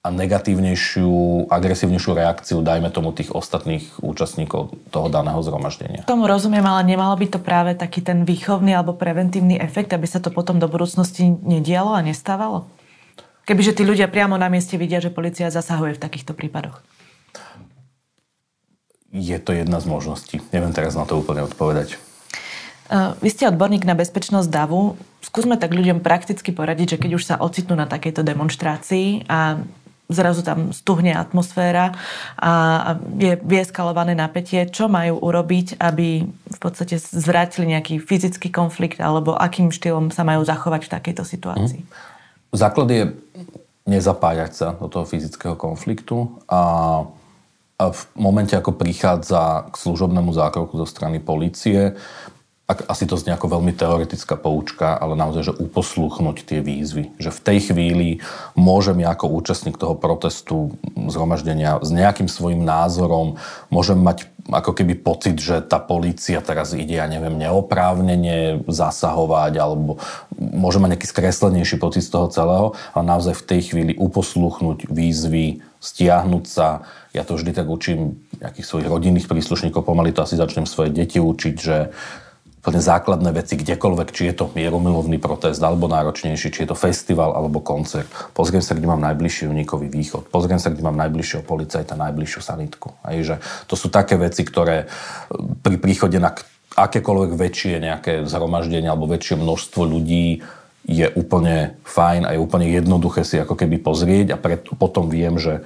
a 0.00 0.08
negatívnejšiu, 0.08 1.12
agresívnejšiu 1.52 2.12
reakciu, 2.16 2.56
dajme 2.64 2.88
tomu, 2.88 3.12
tých 3.12 3.36
ostatných 3.36 4.00
účastníkov 4.00 4.72
toho 4.88 5.12
daného 5.12 5.36
zhromaždenia. 5.44 6.08
Tomu 6.08 6.24
rozumiem, 6.24 6.64
ale 6.64 6.88
nemalo 6.88 7.12
by 7.20 7.26
to 7.28 7.36
práve 7.36 7.76
taký 7.76 8.00
ten 8.00 8.24
výchovný 8.24 8.72
alebo 8.72 8.96
preventívny 8.96 9.60
efekt, 9.60 9.92
aby 9.92 10.08
sa 10.08 10.16
to 10.16 10.32
potom 10.32 10.56
do 10.56 10.72
budúcnosti 10.72 11.28
nedialo 11.28 11.92
a 11.92 12.00
nestávalo? 12.00 12.64
Kebyže 13.44 13.76
tí 13.76 13.84
ľudia 13.84 14.08
priamo 14.08 14.40
na 14.40 14.48
mieste 14.48 14.80
vidia, 14.80 15.04
že 15.04 15.12
policia 15.12 15.52
zasahuje 15.52 16.00
v 16.00 16.02
takýchto 16.02 16.32
prípadoch. 16.32 16.80
Je 19.12 19.36
to 19.36 19.52
jedna 19.52 19.84
z 19.84 19.86
možností. 19.90 20.40
Neviem 20.48 20.72
teraz 20.72 20.96
na 20.96 21.04
to 21.04 21.20
úplne 21.20 21.44
odpovedať. 21.44 22.00
Vy 23.20 23.28
ste 23.30 23.46
odborník 23.46 23.86
na 23.86 23.94
bezpečnosť 23.94 24.50
davu. 24.50 24.98
Skúsme 25.22 25.54
tak 25.54 25.74
ľuďom 25.76 26.02
prakticky 26.02 26.50
poradiť, 26.50 26.96
že 26.96 27.00
keď 27.06 27.10
už 27.14 27.22
sa 27.22 27.38
ocitnú 27.38 27.78
na 27.78 27.86
takejto 27.86 28.26
demonstrácii 28.26 29.30
a 29.30 29.62
zrazu 30.10 30.42
tam 30.42 30.74
stuhne 30.74 31.14
atmosféra 31.14 31.94
a 32.36 32.52
je 33.16 33.38
vyeskalované 33.40 34.18
napätie. 34.18 34.66
Čo 34.68 34.90
majú 34.90 35.22
urobiť, 35.22 35.78
aby 35.78 36.26
v 36.28 36.58
podstate 36.58 36.98
zvrátili 36.98 37.72
nejaký 37.72 38.02
fyzický 38.02 38.50
konflikt 38.52 38.98
alebo 38.98 39.38
akým 39.38 39.70
štýlom 39.72 40.10
sa 40.10 40.26
majú 40.26 40.42
zachovať 40.44 40.86
v 40.86 40.92
takejto 40.92 41.22
situácii? 41.24 41.82
Mm. 41.86 42.18
Základ 42.50 42.90
je 42.90 43.14
nezapájať 43.86 44.52
sa 44.52 44.68
do 44.74 44.90
toho 44.90 45.06
fyzického 45.06 45.54
konfliktu 45.54 46.42
a, 46.50 47.06
v 47.80 48.00
momente, 48.12 48.52
ako 48.52 48.76
prichádza 48.76 49.72
k 49.72 49.74
služobnému 49.74 50.36
zákroku 50.36 50.76
zo 50.76 50.84
strany 50.84 51.16
policie, 51.16 51.96
asi 52.70 53.04
to 53.08 53.18
znie 53.18 53.34
ako 53.34 53.58
veľmi 53.58 53.74
teoretická 53.74 54.38
poučka, 54.38 54.94
ale 54.94 55.18
naozaj, 55.18 55.42
že 55.50 55.58
uposluchnúť 55.58 56.46
tie 56.46 56.60
výzvy. 56.62 57.18
Že 57.18 57.30
v 57.34 57.40
tej 57.42 57.58
chvíli 57.70 58.08
môžem 58.54 59.02
ja 59.02 59.16
ako 59.16 59.26
účastník 59.32 59.74
toho 59.74 59.98
protestu, 59.98 60.78
zhromaždenia 60.94 61.82
s 61.82 61.90
nejakým 61.90 62.30
svojim 62.30 62.62
názorom, 62.62 63.40
môžem 63.74 63.98
mať 63.98 64.30
ako 64.50 64.72
keby 64.74 64.98
pocit, 64.98 65.36
že 65.38 65.62
tá 65.62 65.78
polícia 65.78 66.42
teraz 66.42 66.74
ide, 66.74 66.98
ja 66.98 67.06
neviem, 67.06 67.38
neoprávnene 67.38 68.66
zasahovať, 68.66 69.52
alebo 69.60 70.00
môžem 70.38 70.82
mať 70.82 70.90
nejaký 70.96 71.08
skreslenejší 71.08 71.76
pocit 71.78 72.02
z 72.02 72.10
toho 72.10 72.26
celého, 72.32 72.66
ale 72.96 73.04
naozaj 73.04 73.34
v 73.36 73.46
tej 73.46 73.60
chvíli 73.72 73.92
uposluchnúť 73.94 74.90
výzvy, 74.90 75.62
stiahnuť 75.80 76.44
sa. 76.44 76.84
Ja 77.16 77.22
to 77.22 77.38
vždy 77.38 77.56
tak 77.56 77.66
učím 77.66 78.20
nejakých 78.38 78.66
svojich 78.66 78.88
rodinných 78.90 79.28
príslušníkov, 79.30 79.86
pomaly 79.86 80.12
to 80.12 80.24
asi 80.24 80.36
začnem 80.36 80.66
svoje 80.66 80.92
deti 80.92 81.22
učiť, 81.22 81.54
že 81.56 81.94
úplne 82.60 82.84
základné 82.84 83.32
veci 83.32 83.56
kdekoľvek, 83.56 84.08
či 84.12 84.22
je 84.28 84.34
to 84.36 84.52
mieromilovný 84.52 85.16
protest 85.16 85.64
alebo 85.64 85.88
náročnejší, 85.88 86.52
či 86.52 86.68
je 86.68 86.68
to 86.68 86.76
festival 86.76 87.32
alebo 87.32 87.64
koncert. 87.64 88.04
Pozriem 88.36 88.60
sa, 88.60 88.76
kde 88.76 88.84
mám 88.84 89.00
najbližší 89.00 89.48
unikový 89.48 89.88
východ. 89.88 90.28
Pozriem 90.28 90.60
sa, 90.60 90.68
kde 90.68 90.84
mám 90.84 91.00
najbližšieho 91.00 91.40
policajta, 91.40 91.96
najbližšiu 91.96 92.40
sanitku. 92.44 92.92
Aj, 93.00 93.16
že 93.16 93.40
to 93.64 93.80
sú 93.80 93.88
také 93.88 94.20
veci, 94.20 94.44
ktoré 94.44 94.84
e, 94.84 94.86
pri 95.64 95.80
príchode 95.80 96.20
na 96.20 96.36
akékoľvek 96.76 97.32
väčšie 97.32 97.80
nejaké 97.80 98.28
zhromaždenie 98.28 98.92
alebo 98.92 99.08
väčšie 99.08 99.40
množstvo 99.40 99.80
ľudí 99.88 100.44
je 100.84 101.06
úplne 101.16 101.80
fajn 101.88 102.28
a 102.28 102.36
je 102.36 102.44
úplne 102.44 102.68
jednoduché 102.68 103.24
si 103.24 103.40
ako 103.40 103.56
keby 103.56 103.80
pozrieť 103.80 104.36
a 104.36 104.40
pred, 104.40 104.60
potom 104.76 105.08
viem, 105.08 105.40
že 105.40 105.64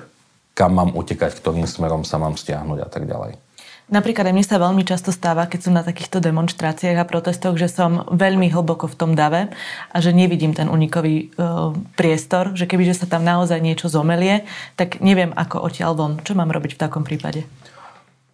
kam 0.55 0.79
mám 0.79 0.95
utekať, 0.95 1.43
ktorým 1.43 1.67
smerom 1.67 2.07
sa 2.07 2.23
mám 2.23 2.39
stiahnuť 2.39 2.79
a 2.87 2.89
tak 2.89 3.11
ďalej. 3.11 3.44
Napríklad 3.85 4.33
aj 4.33 4.35
mne 4.35 4.47
sa 4.49 4.57
veľmi 4.57 4.81
často 4.81 5.13
stáva, 5.13 5.45
keď 5.45 5.61
som 5.69 5.77
na 5.77 5.85
takýchto 5.85 6.17
demonstráciách 6.25 7.05
a 7.05 7.05
protestoch, 7.05 7.61
že 7.61 7.69
som 7.69 8.09
veľmi 8.09 8.49
hlboko 8.49 8.89
v 8.89 8.97
tom 8.97 9.13
dave 9.13 9.53
a 9.93 9.97
že 10.01 10.17
nevidím 10.17 10.57
ten 10.57 10.73
unikový 10.73 11.29
e, 11.29 11.47
priestor, 11.93 12.57
že 12.57 12.65
kebyže 12.65 13.05
sa 13.05 13.07
tam 13.07 13.29
naozaj 13.29 13.61
niečo 13.61 13.93
zomelie, 13.93 14.49
tak 14.81 15.05
neviem, 15.05 15.37
ako 15.37 15.69
odtiaľ 15.69 15.93
von. 16.01 16.13
Čo 16.25 16.33
mám 16.33 16.49
robiť 16.49 16.75
v 16.77 16.81
takom 16.81 17.05
prípade? 17.05 17.45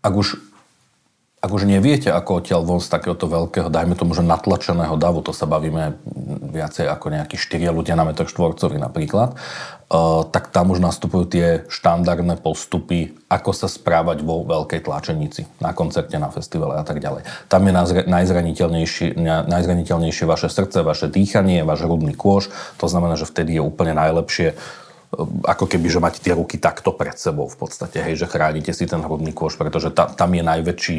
Ak 0.07 0.15
už 0.15 0.39
ak 1.41 1.57
už 1.57 1.65
neviete, 1.65 2.13
ako 2.13 2.45
odtiaľ 2.45 2.69
von 2.69 2.85
z 2.85 2.93
takéhoto 2.93 3.25
veľkého, 3.25 3.73
dajme 3.73 3.97
tomu, 3.97 4.13
že 4.13 4.21
natlačeného 4.21 4.93
davu, 5.01 5.25
to 5.25 5.33
sa 5.33 5.49
bavíme 5.49 5.97
viacej 6.53 6.85
ako 6.85 7.17
nejakí 7.17 7.41
štyria 7.41 7.73
ľudia 7.73 7.97
na 7.97 8.05
metr 8.05 8.29
štvorcový 8.29 8.77
napríklad, 8.77 9.41
tak 10.31 10.55
tam 10.55 10.71
už 10.71 10.79
nastupujú 10.79 11.25
tie 11.27 11.47
štandardné 11.67 12.39
postupy, 12.39 13.19
ako 13.27 13.51
sa 13.51 13.67
správať 13.67 14.23
vo 14.23 14.47
veľkej 14.47 14.87
tlačenici, 14.87 15.51
na 15.59 15.75
koncerte, 15.75 16.15
na 16.15 16.31
festivale 16.31 16.79
a 16.79 16.87
tak 16.87 17.03
ďalej. 17.03 17.27
Tam 17.51 17.67
je 17.67 17.75
najzraniteľnejšie, 18.07 19.19
najzraniteľnejšie 19.51 20.25
vaše 20.31 20.47
srdce, 20.47 20.87
vaše 20.87 21.11
dýchanie, 21.11 21.67
váš 21.67 21.91
hrudný 21.91 22.15
kôž, 22.15 22.55
to 22.79 22.87
znamená, 22.87 23.19
že 23.19 23.27
vtedy 23.27 23.59
je 23.59 23.67
úplne 23.67 23.99
najlepšie 23.99 24.55
ako 25.43 25.67
keby, 25.67 25.91
že 25.91 25.99
máte 25.99 26.23
tie 26.23 26.39
ruky 26.39 26.55
takto 26.63 26.95
pred 26.95 27.19
sebou 27.19 27.51
v 27.51 27.59
podstate, 27.59 27.99
hej, 27.99 28.15
že 28.15 28.31
chránite 28.31 28.71
si 28.71 28.87
ten 28.87 29.03
hrudný 29.03 29.35
kôž, 29.35 29.59
pretože 29.59 29.91
ta, 29.91 30.07
tam 30.07 30.31
je 30.39 30.47
najväčší 30.47 30.99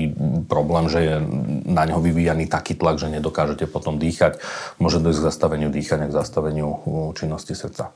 problém, 0.51 0.91
že 0.91 0.99
je 0.99 1.15
na 1.63 1.87
neho 1.87 2.03
vyvíjaný 2.03 2.51
taký 2.51 2.75
tlak, 2.75 2.99
že 2.99 3.07
nedokážete 3.07 3.71
potom 3.71 3.95
dýchať. 3.95 4.43
Môže 4.83 4.99
dojsť 4.99 5.15
k 5.15 5.27
zastaveniu 5.31 5.71
dýchania, 5.71 6.11
k 6.11 6.17
zastaveniu 6.19 6.83
činnosti 7.15 7.55
srdca. 7.55 7.95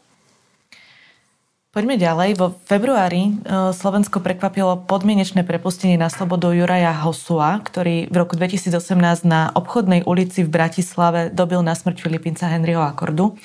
Poďme 1.75 2.00
ďalej. 2.00 2.39
Vo 2.39 2.55
februári 2.72 3.36
e, 3.36 3.51
Slovensko 3.75 4.24
prekvapilo 4.24 4.88
podmienečné 4.88 5.44
prepustenie 5.44 6.00
na 6.00 6.08
slobodu 6.08 6.48
Juraja 6.55 6.96
Hosua, 7.03 7.60
ktorý 7.60 8.08
v 8.08 8.15
roku 8.15 8.39
2018 8.39 9.27
na 9.27 9.51
obchodnej 9.51 10.08
ulici 10.08 10.48
v 10.48 10.55
Bratislave 10.55 11.36
dobil 11.36 11.60
na 11.60 11.75
smrť 11.75 12.00
Filipínca 12.00 12.48
Henryho 12.48 12.79
Akordu. 12.79 13.36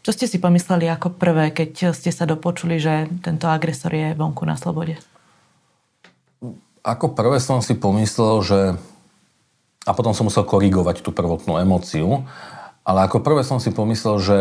Čo 0.00 0.16
ste 0.16 0.24
si 0.24 0.40
pomysleli 0.40 0.88
ako 0.88 1.12
prvé, 1.20 1.52
keď 1.52 1.92
ste 1.92 2.08
sa 2.08 2.24
dopočuli, 2.24 2.80
že 2.80 3.12
tento 3.20 3.44
agresor 3.44 3.92
je 3.92 4.16
vonku 4.16 4.48
na 4.48 4.56
slobode? 4.56 4.96
Ako 6.80 7.12
prvé 7.12 7.44
som 7.44 7.60
si 7.60 7.76
pomyslel, 7.76 8.40
že... 8.40 8.60
A 9.84 9.92
potom 9.92 10.16
som 10.16 10.24
musel 10.24 10.48
korigovať 10.48 11.04
tú 11.04 11.12
prvotnú 11.12 11.60
emóciu. 11.60 12.24
Ale 12.88 13.04
ako 13.04 13.20
prvé 13.20 13.44
som 13.44 13.60
si 13.60 13.68
pomyslel, 13.68 14.16
že 14.16 14.38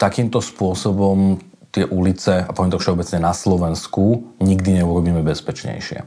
takýmto 0.00 0.40
spôsobom 0.40 1.44
tie 1.74 1.84
ulice, 1.90 2.46
a 2.46 2.50
poviem 2.54 2.70
to 2.70 2.78
všeobecne 2.78 3.18
na 3.18 3.34
Slovensku, 3.34 4.30
nikdy 4.38 4.78
neurobíme 4.80 5.26
bezpečnejšie. 5.26 6.06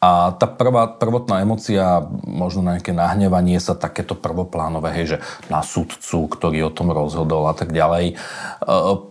A 0.00 0.32
tá 0.32 0.48
prvá, 0.48 0.88
prvotná 0.96 1.44
emocia, 1.44 2.00
možno 2.24 2.64
na 2.64 2.80
nejaké 2.80 2.96
nahnevanie 2.96 3.60
sa 3.60 3.76
takéto 3.76 4.16
prvoplánové, 4.16 4.96
hej, 4.96 5.06
že 5.12 5.16
na 5.52 5.60
sudcu, 5.60 6.24
ktorý 6.24 6.68
o 6.68 6.72
tom 6.72 6.88
rozhodol 6.88 7.44
a 7.44 7.52
tak 7.52 7.68
ďalej. 7.68 8.04
E, 8.08 8.14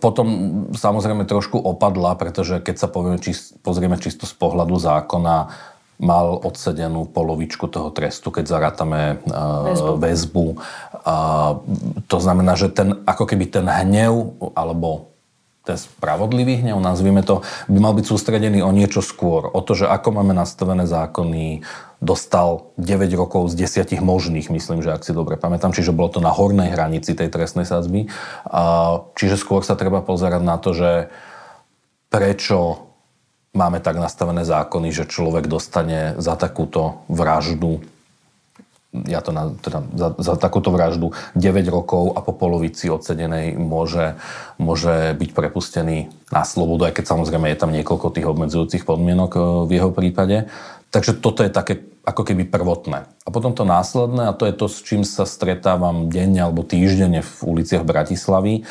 potom 0.02 0.28
samozrejme 0.74 1.30
trošku 1.30 1.62
opadla, 1.62 2.18
pretože 2.18 2.58
keď 2.58 2.76
sa 2.82 2.88
povieme, 2.90 3.22
či, 3.22 3.38
pozrieme 3.62 4.02
čisto 4.02 4.26
z 4.26 4.34
pohľadu 4.34 4.82
zákona, 4.82 5.54
mal 6.00 6.42
odsedenú 6.42 7.06
polovičku 7.12 7.68
toho 7.68 7.92
trestu, 7.92 8.32
keď 8.32 8.48
zarátame 8.48 9.20
väzbu. 9.68 9.94
väzbu. 10.00 10.46
To 12.08 12.18
znamená, 12.24 12.56
že 12.56 12.72
ten, 12.72 13.04
ako 13.04 13.28
keby 13.28 13.52
ten 13.52 13.68
hnev 13.68 14.40
alebo 14.56 15.12
ten 15.68 15.78
spravodlivý 15.78 16.64
hnev, 16.64 16.80
nazvime 16.80 17.22
to, 17.22 17.44
by 17.68 17.78
mal 17.78 17.94
byť 17.94 18.06
sústredený 18.08 18.64
o 18.64 18.72
niečo 18.72 19.04
skôr. 19.04 19.46
O 19.52 19.60
to, 19.62 19.76
že 19.76 19.86
ako 19.86 20.16
máme 20.16 20.34
nastavené 20.34 20.88
zákony, 20.88 21.62
dostal 22.00 22.72
9 22.80 23.12
rokov 23.20 23.52
z 23.52 23.68
10 23.68 24.00
možných, 24.00 24.48
myslím, 24.48 24.80
že 24.80 24.96
ak 24.96 25.04
si 25.04 25.12
dobre 25.12 25.36
pamätám, 25.36 25.76
čiže 25.76 25.92
bolo 25.92 26.16
to 26.16 26.24
na 26.24 26.32
hornej 26.32 26.72
hranici 26.72 27.12
tej 27.12 27.28
trestnej 27.28 27.68
sadzby. 27.68 28.08
Čiže 29.20 29.36
skôr 29.36 29.68
sa 29.68 29.76
treba 29.76 30.00
pozerať 30.00 30.42
na 30.42 30.56
to, 30.56 30.72
že 30.72 31.12
prečo 32.08 32.90
máme 33.52 33.84
tak 33.84 34.00
nastavené 34.00 34.48
zákony, 34.48 34.96
že 34.96 35.12
človek 35.12 35.52
dostane 35.52 36.16
za 36.18 36.40
takúto 36.40 37.04
vraždu 37.12 37.84
ja 38.90 39.22
to 39.22 39.30
na, 39.30 39.54
teda 39.54 39.86
za, 39.94 40.08
za 40.18 40.34
takúto 40.34 40.74
vraždu 40.74 41.14
9 41.38 41.62
rokov 41.70 42.18
a 42.18 42.26
po 42.26 42.34
polovici 42.34 42.90
odsedenej 42.90 43.54
môže, 43.54 44.18
môže 44.58 45.14
byť 45.14 45.30
prepustený 45.30 46.10
na 46.34 46.42
slobodu, 46.42 46.90
aj 46.90 46.98
keď 46.98 47.06
samozrejme 47.06 47.54
je 47.54 47.60
tam 47.62 47.70
niekoľko 47.70 48.08
tých 48.10 48.26
obmedzujúcich 48.26 48.84
podmienok 48.90 49.32
e, 49.38 49.40
v 49.70 49.72
jeho 49.78 49.92
prípade. 49.94 50.50
Takže 50.90 51.22
toto 51.22 51.46
je 51.46 51.54
také 51.54 51.86
ako 52.02 52.26
keby 52.26 52.50
prvotné. 52.50 53.06
A 53.06 53.30
potom 53.30 53.54
to 53.54 53.62
následné, 53.62 54.26
a 54.26 54.34
to 54.34 54.50
je 54.50 54.58
to, 54.58 54.66
s 54.66 54.82
čím 54.82 55.06
sa 55.06 55.30
stretávam 55.30 56.10
denne 56.10 56.42
alebo 56.42 56.66
týždenne 56.66 57.22
v 57.22 57.34
uliciach 57.46 57.86
Bratislavy, 57.86 58.66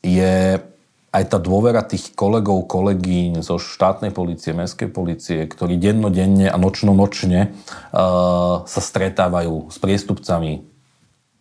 je 0.00 0.64
aj 1.10 1.24
tá 1.26 1.38
dôvera 1.42 1.82
tých 1.82 2.14
kolegov, 2.14 2.70
kolegyň 2.70 3.42
zo 3.42 3.58
štátnej 3.58 4.14
policie, 4.14 4.54
mestskej 4.54 4.90
policie, 4.94 5.42
ktorí 5.42 5.74
dennodenne 5.74 6.46
a 6.46 6.54
nočno-nočne 6.54 7.50
uh, 7.50 8.62
sa 8.62 8.80
stretávajú 8.80 9.74
s 9.74 9.76
priestupcami, 9.82 10.62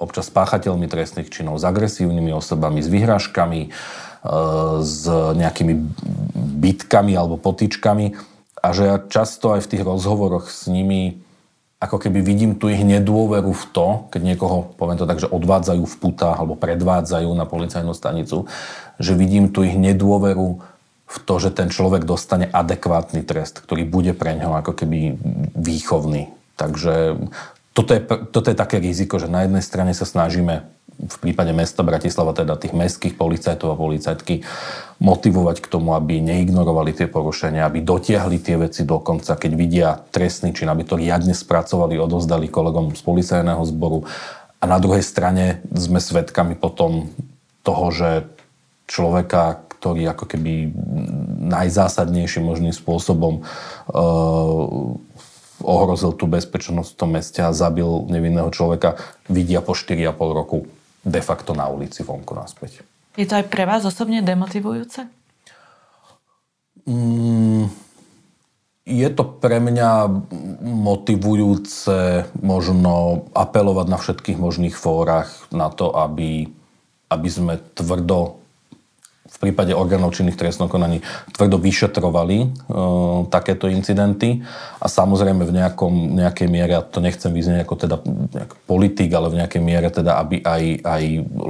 občas 0.02 0.32
s 0.32 0.34
páchateľmi 0.34 0.90
trestných 0.90 1.30
činov, 1.30 1.62
s 1.62 1.68
agresívnymi 1.68 2.32
osobami, 2.34 2.80
s 2.80 2.88
vyhrážkami, 2.88 3.62
e, 3.68 3.70
s 4.80 5.04
nejakými 5.12 5.74
bitkami 6.64 7.20
alebo 7.20 7.36
potičkami. 7.36 8.16
A 8.64 8.68
že 8.72 8.84
ja 8.88 8.96
často 9.04 9.52
aj 9.52 9.68
v 9.68 9.72
tých 9.76 9.84
rozhovoroch 9.84 10.48
s 10.48 10.72
nimi 10.72 11.20
ako 11.80 11.96
keby 11.96 12.20
vidím 12.20 12.60
tu 12.60 12.68
ich 12.68 12.84
nedôveru 12.84 13.56
v 13.56 13.66
to, 13.72 13.88
keď 14.12 14.22
niekoho, 14.22 14.76
poviem 14.76 15.00
to 15.00 15.08
tak, 15.08 15.24
že 15.24 15.32
odvádzajú 15.32 15.84
v 15.88 15.96
putách 15.96 16.36
alebo 16.36 16.60
predvádzajú 16.60 17.32
na 17.32 17.48
policajnú 17.48 17.96
stanicu, 17.96 18.52
že 19.00 19.16
vidím 19.16 19.48
tu 19.48 19.64
ich 19.64 19.80
nedôveru 19.80 20.60
v 21.10 21.18
to, 21.24 21.34
že 21.40 21.56
ten 21.56 21.72
človek 21.72 22.04
dostane 22.04 22.52
adekvátny 22.52 23.24
trest, 23.24 23.64
ktorý 23.64 23.88
bude 23.88 24.12
pre 24.12 24.36
ňoho 24.36 24.60
ako 24.60 24.76
keby 24.76 25.16
výchovný. 25.56 26.30
Takže 26.60 27.16
toto 27.72 27.92
je, 27.96 28.02
toto 28.28 28.48
je 28.52 28.60
také 28.60 28.84
riziko, 28.84 29.16
že 29.16 29.32
na 29.32 29.48
jednej 29.48 29.64
strane 29.64 29.96
sa 29.96 30.04
snažíme 30.04 30.68
v 31.00 31.18
prípade 31.24 31.56
mesta 31.56 31.80
Bratislava, 31.80 32.36
teda 32.36 32.60
tých 32.60 32.76
mestských 32.76 33.16
policajtov 33.16 33.72
a 33.72 33.80
policajtky, 33.80 34.44
motivovať 35.00 35.64
k 35.64 35.72
tomu, 35.72 35.96
aby 35.96 36.20
neignorovali 36.20 36.92
tie 36.92 37.08
porušenia, 37.08 37.64
aby 37.64 37.80
dotiahli 37.80 38.38
tie 38.44 38.60
veci 38.60 38.84
do 38.84 39.00
konca, 39.00 39.40
keď 39.40 39.52
vidia 39.56 39.96
trestný 40.12 40.52
čin, 40.52 40.68
aby 40.68 40.84
to 40.84 41.00
riadne 41.00 41.32
spracovali, 41.32 41.96
odozdali 41.96 42.52
kolegom 42.52 42.92
z 42.92 43.02
policajného 43.02 43.64
zboru. 43.64 44.04
A 44.60 44.68
na 44.68 44.76
druhej 44.76 45.00
strane 45.00 45.64
sme 45.72 46.04
svedkami 46.04 46.60
potom 46.60 47.08
toho, 47.64 47.86
že 47.96 48.10
človeka, 48.92 49.64
ktorý 49.80 50.12
ako 50.12 50.36
keby 50.36 50.76
najzásadnejším 51.48 52.44
možným 52.44 52.76
spôsobom 52.76 53.40
uh, 53.40 55.00
ohrozil 55.64 56.12
tú 56.12 56.28
bezpečnosť 56.28 56.90
v 56.92 57.00
tom 57.00 57.10
meste 57.16 57.40
a 57.40 57.56
zabil 57.56 57.88
nevinného 58.12 58.52
človeka, 58.52 59.00
vidia 59.32 59.64
po 59.64 59.72
4,5 59.76 60.12
roku 60.36 60.68
de 61.04 61.22
facto 61.24 61.56
na 61.56 61.68
ulici 61.72 62.04
vonku 62.04 62.36
naspäť. 62.36 62.84
Je 63.20 63.28
to 63.28 63.36
aj 63.36 63.46
pre 63.52 63.68
vás 63.68 63.84
osobne 63.84 64.24
demotivujúce? 64.24 65.08
Mm, 66.88 67.68
je 68.90 69.10
to 69.14 69.24
pre 69.38 69.62
mňa 69.62 70.10
motivujúce 70.66 72.26
možno 72.42 73.26
apelovať 73.38 73.88
na 73.92 73.98
všetkých 74.02 74.38
možných 74.42 74.74
fórach 74.74 75.30
na 75.54 75.70
to, 75.70 75.94
aby, 75.94 76.50
aby 77.14 77.30
sme 77.30 77.62
tvrdo 77.78 78.39
v 79.30 79.38
prípade 79.48 79.72
orgánov 79.72 80.12
činných 80.12 80.36
trestnom 80.36 80.68
konaní 80.68 81.00
tvrdo 81.32 81.62
vyšetrovali 81.62 82.38
e, 82.44 82.48
takéto 83.32 83.70
incidenty 83.72 84.44
a 84.82 84.88
samozrejme 84.90 85.46
v 85.46 85.56
nejakom, 85.56 85.94
nejakej 86.20 86.48
miere, 86.52 86.74
a 86.76 86.84
to 86.84 87.00
nechcem 87.00 87.32
vyznieť 87.32 87.64
ako 87.64 87.76
teda 87.78 87.96
nejak 88.06 88.52
politik, 88.68 89.10
ale 89.14 89.32
v 89.32 89.40
nejakej 89.40 89.62
miere 89.64 89.88
teda, 89.94 90.20
aby 90.20 90.44
aj, 90.44 90.64
aj 90.84 91.04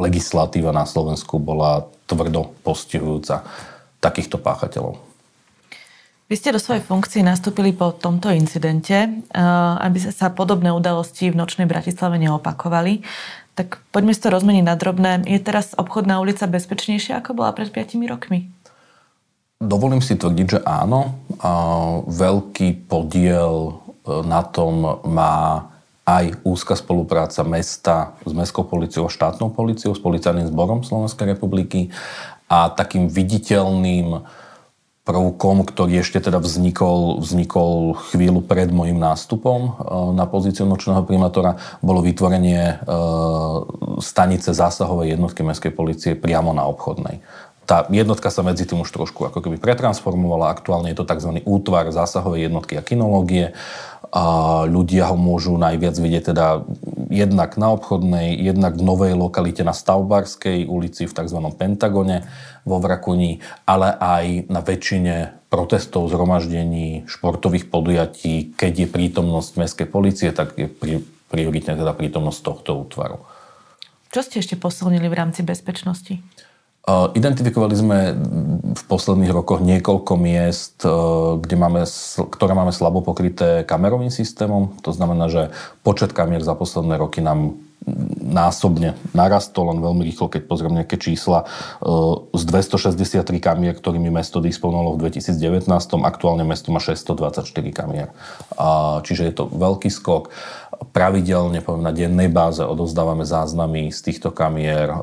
legislatíva 0.06 0.70
na 0.70 0.86
Slovensku 0.86 1.42
bola 1.42 1.88
tvrdo 2.06 2.54
postihujúca 2.62 3.42
takýchto 4.00 4.40
páchateľov. 4.40 5.10
Vy 6.30 6.38
ste 6.38 6.54
do 6.54 6.62
svojej 6.62 6.86
funkcii 6.86 7.26
nastúpili 7.26 7.74
po 7.74 7.90
tomto 7.90 8.30
incidente, 8.30 8.94
e, 8.94 9.10
aby 9.82 9.98
sa 9.98 10.30
podobné 10.30 10.70
udalosti 10.70 11.34
v 11.34 11.40
nočnej 11.42 11.66
Bratislave 11.66 12.22
neopakovali. 12.22 13.02
Tak 13.60 13.84
poďme 13.92 14.16
si 14.16 14.24
to 14.24 14.32
rozmeniť 14.32 14.64
na 14.64 14.80
drobné. 14.80 15.28
Je 15.28 15.36
teraz 15.44 15.76
obchodná 15.76 16.24
ulica 16.24 16.48
bezpečnejšia, 16.48 17.20
ako 17.20 17.44
bola 17.44 17.52
pred 17.52 17.68
5 17.68 17.92
rokmi? 18.08 18.48
Dovolím 19.60 20.00
si 20.00 20.16
tvrdiť, 20.16 20.48
že 20.48 20.60
áno. 20.64 21.20
Veľký 22.08 22.88
podiel 22.88 23.52
e, 23.52 23.72
na 24.24 24.48
tom 24.48 25.04
má 25.04 25.68
aj 26.08 26.40
úzka 26.48 26.80
spolupráca 26.80 27.44
mesta 27.44 28.16
s 28.24 28.32
mestskou 28.32 28.64
policiou 28.64 29.12
a 29.12 29.14
štátnou 29.14 29.52
policiou, 29.52 29.92
s 29.92 30.00
policajným 30.00 30.48
zborom 30.48 30.88
Slovenskej 30.88 31.36
republiky 31.36 31.92
a 32.48 32.72
takým 32.72 33.12
viditeľným 33.12 34.24
prvkom, 35.10 35.66
ktorý 35.66 36.06
ešte 36.06 36.22
teda 36.22 36.38
vznikol, 36.38 37.18
vznikol 37.18 37.98
chvíľu 38.14 38.46
pred 38.46 38.70
môjim 38.70 39.02
nástupom 39.02 39.60
e, 39.66 39.72
na 40.14 40.30
pozíciu 40.30 40.70
nočného 40.70 41.02
primátora, 41.02 41.58
bolo 41.82 42.06
vytvorenie 42.06 42.62
e, 42.62 42.76
stanice 43.98 44.54
zásahovej 44.54 45.18
jednotky 45.18 45.42
mestskej 45.42 45.74
policie 45.74 46.14
priamo 46.14 46.54
na 46.54 46.70
obchodnej. 46.70 47.26
Tá 47.70 47.86
jednotka 47.94 48.34
sa 48.34 48.42
medzi 48.42 48.66
tým 48.66 48.82
už 48.82 48.90
trošku 48.90 49.30
ako 49.30 49.46
keby 49.46 49.62
pretransformovala. 49.62 50.50
Aktuálne 50.50 50.90
je 50.90 50.98
to 50.98 51.06
tzv. 51.06 51.38
útvar 51.46 51.94
zásahovej 51.94 52.50
jednotky 52.50 52.74
a 52.74 52.82
kinológie 52.82 53.54
a 54.10 54.26
ľudia 54.66 55.06
ho 55.06 55.14
môžu 55.14 55.54
najviac 55.54 55.94
vidieť 55.94 56.34
teda 56.34 56.66
jednak 57.14 57.62
na 57.62 57.70
obchodnej, 57.78 58.42
jednak 58.42 58.74
v 58.74 58.82
novej 58.82 59.14
lokalite 59.14 59.62
na 59.62 59.78
Stavbarskej 59.78 60.66
ulici 60.66 61.06
v 61.06 61.14
tzv. 61.14 61.38
Pentagone 61.54 62.26
vo 62.66 62.82
Vrakuni, 62.82 63.38
ale 63.70 63.94
aj 63.94 64.50
na 64.50 64.66
väčšine 64.66 65.46
protestov, 65.54 66.10
zhromaždení, 66.10 67.06
športových 67.06 67.70
podujatí, 67.70 68.58
keď 68.58 68.74
je 68.86 68.88
prítomnosť 68.90 69.52
mestskej 69.62 69.88
policie, 69.90 70.34
tak 70.34 70.58
je 70.58 70.66
pri, 70.66 71.06
prioritne 71.30 71.78
teda 71.78 71.94
prítomnosť 71.94 72.40
tohto 72.42 72.82
útvaru. 72.82 73.22
Čo 74.10 74.26
ste 74.26 74.42
ešte 74.42 74.58
posilnili 74.58 75.06
v 75.06 75.18
rámci 75.22 75.46
bezpečnosti? 75.46 76.18
Identifikovali 76.88 77.76
sme 77.78 78.00
v 78.74 78.84
posledných 78.90 79.30
rokoch 79.30 79.62
niekoľko 79.62 80.14
miest, 80.18 80.82
kde 81.38 81.56
máme, 81.60 81.86
ktoré 82.34 82.54
máme 82.58 82.74
slabo 82.74 83.06
pokryté 83.06 83.62
kamerovým 83.68 84.10
systémom. 84.10 84.74
To 84.82 84.90
znamená, 84.90 85.30
že 85.30 85.54
počet 85.86 86.18
kamier 86.18 86.42
za 86.42 86.58
posledné 86.58 86.98
roky 86.98 87.22
nám 87.22 87.62
násobne 88.20 89.00
narastol, 89.16 89.72
len 89.72 89.80
veľmi 89.80 90.04
rýchlo, 90.04 90.28
keď 90.28 90.42
pozriem 90.46 90.84
nejaké 90.84 91.00
čísla, 91.00 91.48
z 92.36 92.44
263 92.46 93.24
kamier, 93.40 93.74
ktorými 93.74 94.12
mesto 94.12 94.44
disponovalo 94.44 95.00
v 95.00 95.10
2019, 95.10 95.70
aktuálne 96.04 96.44
mesto 96.44 96.76
má 96.76 96.84
624 96.84 97.50
kamier. 97.72 98.12
Čiže 99.06 99.24
je 99.32 99.34
to 99.34 99.48
veľký 99.48 99.90
skok 99.90 100.30
pravidelne, 100.80 101.60
poviem, 101.60 101.84
na 101.84 101.94
dennej 101.94 102.32
báze 102.32 102.64
odozdávame 102.64 103.28
záznamy 103.28 103.92
z 103.92 104.00
týchto 104.00 104.32
kamier 104.32 104.88
e, 104.88 104.98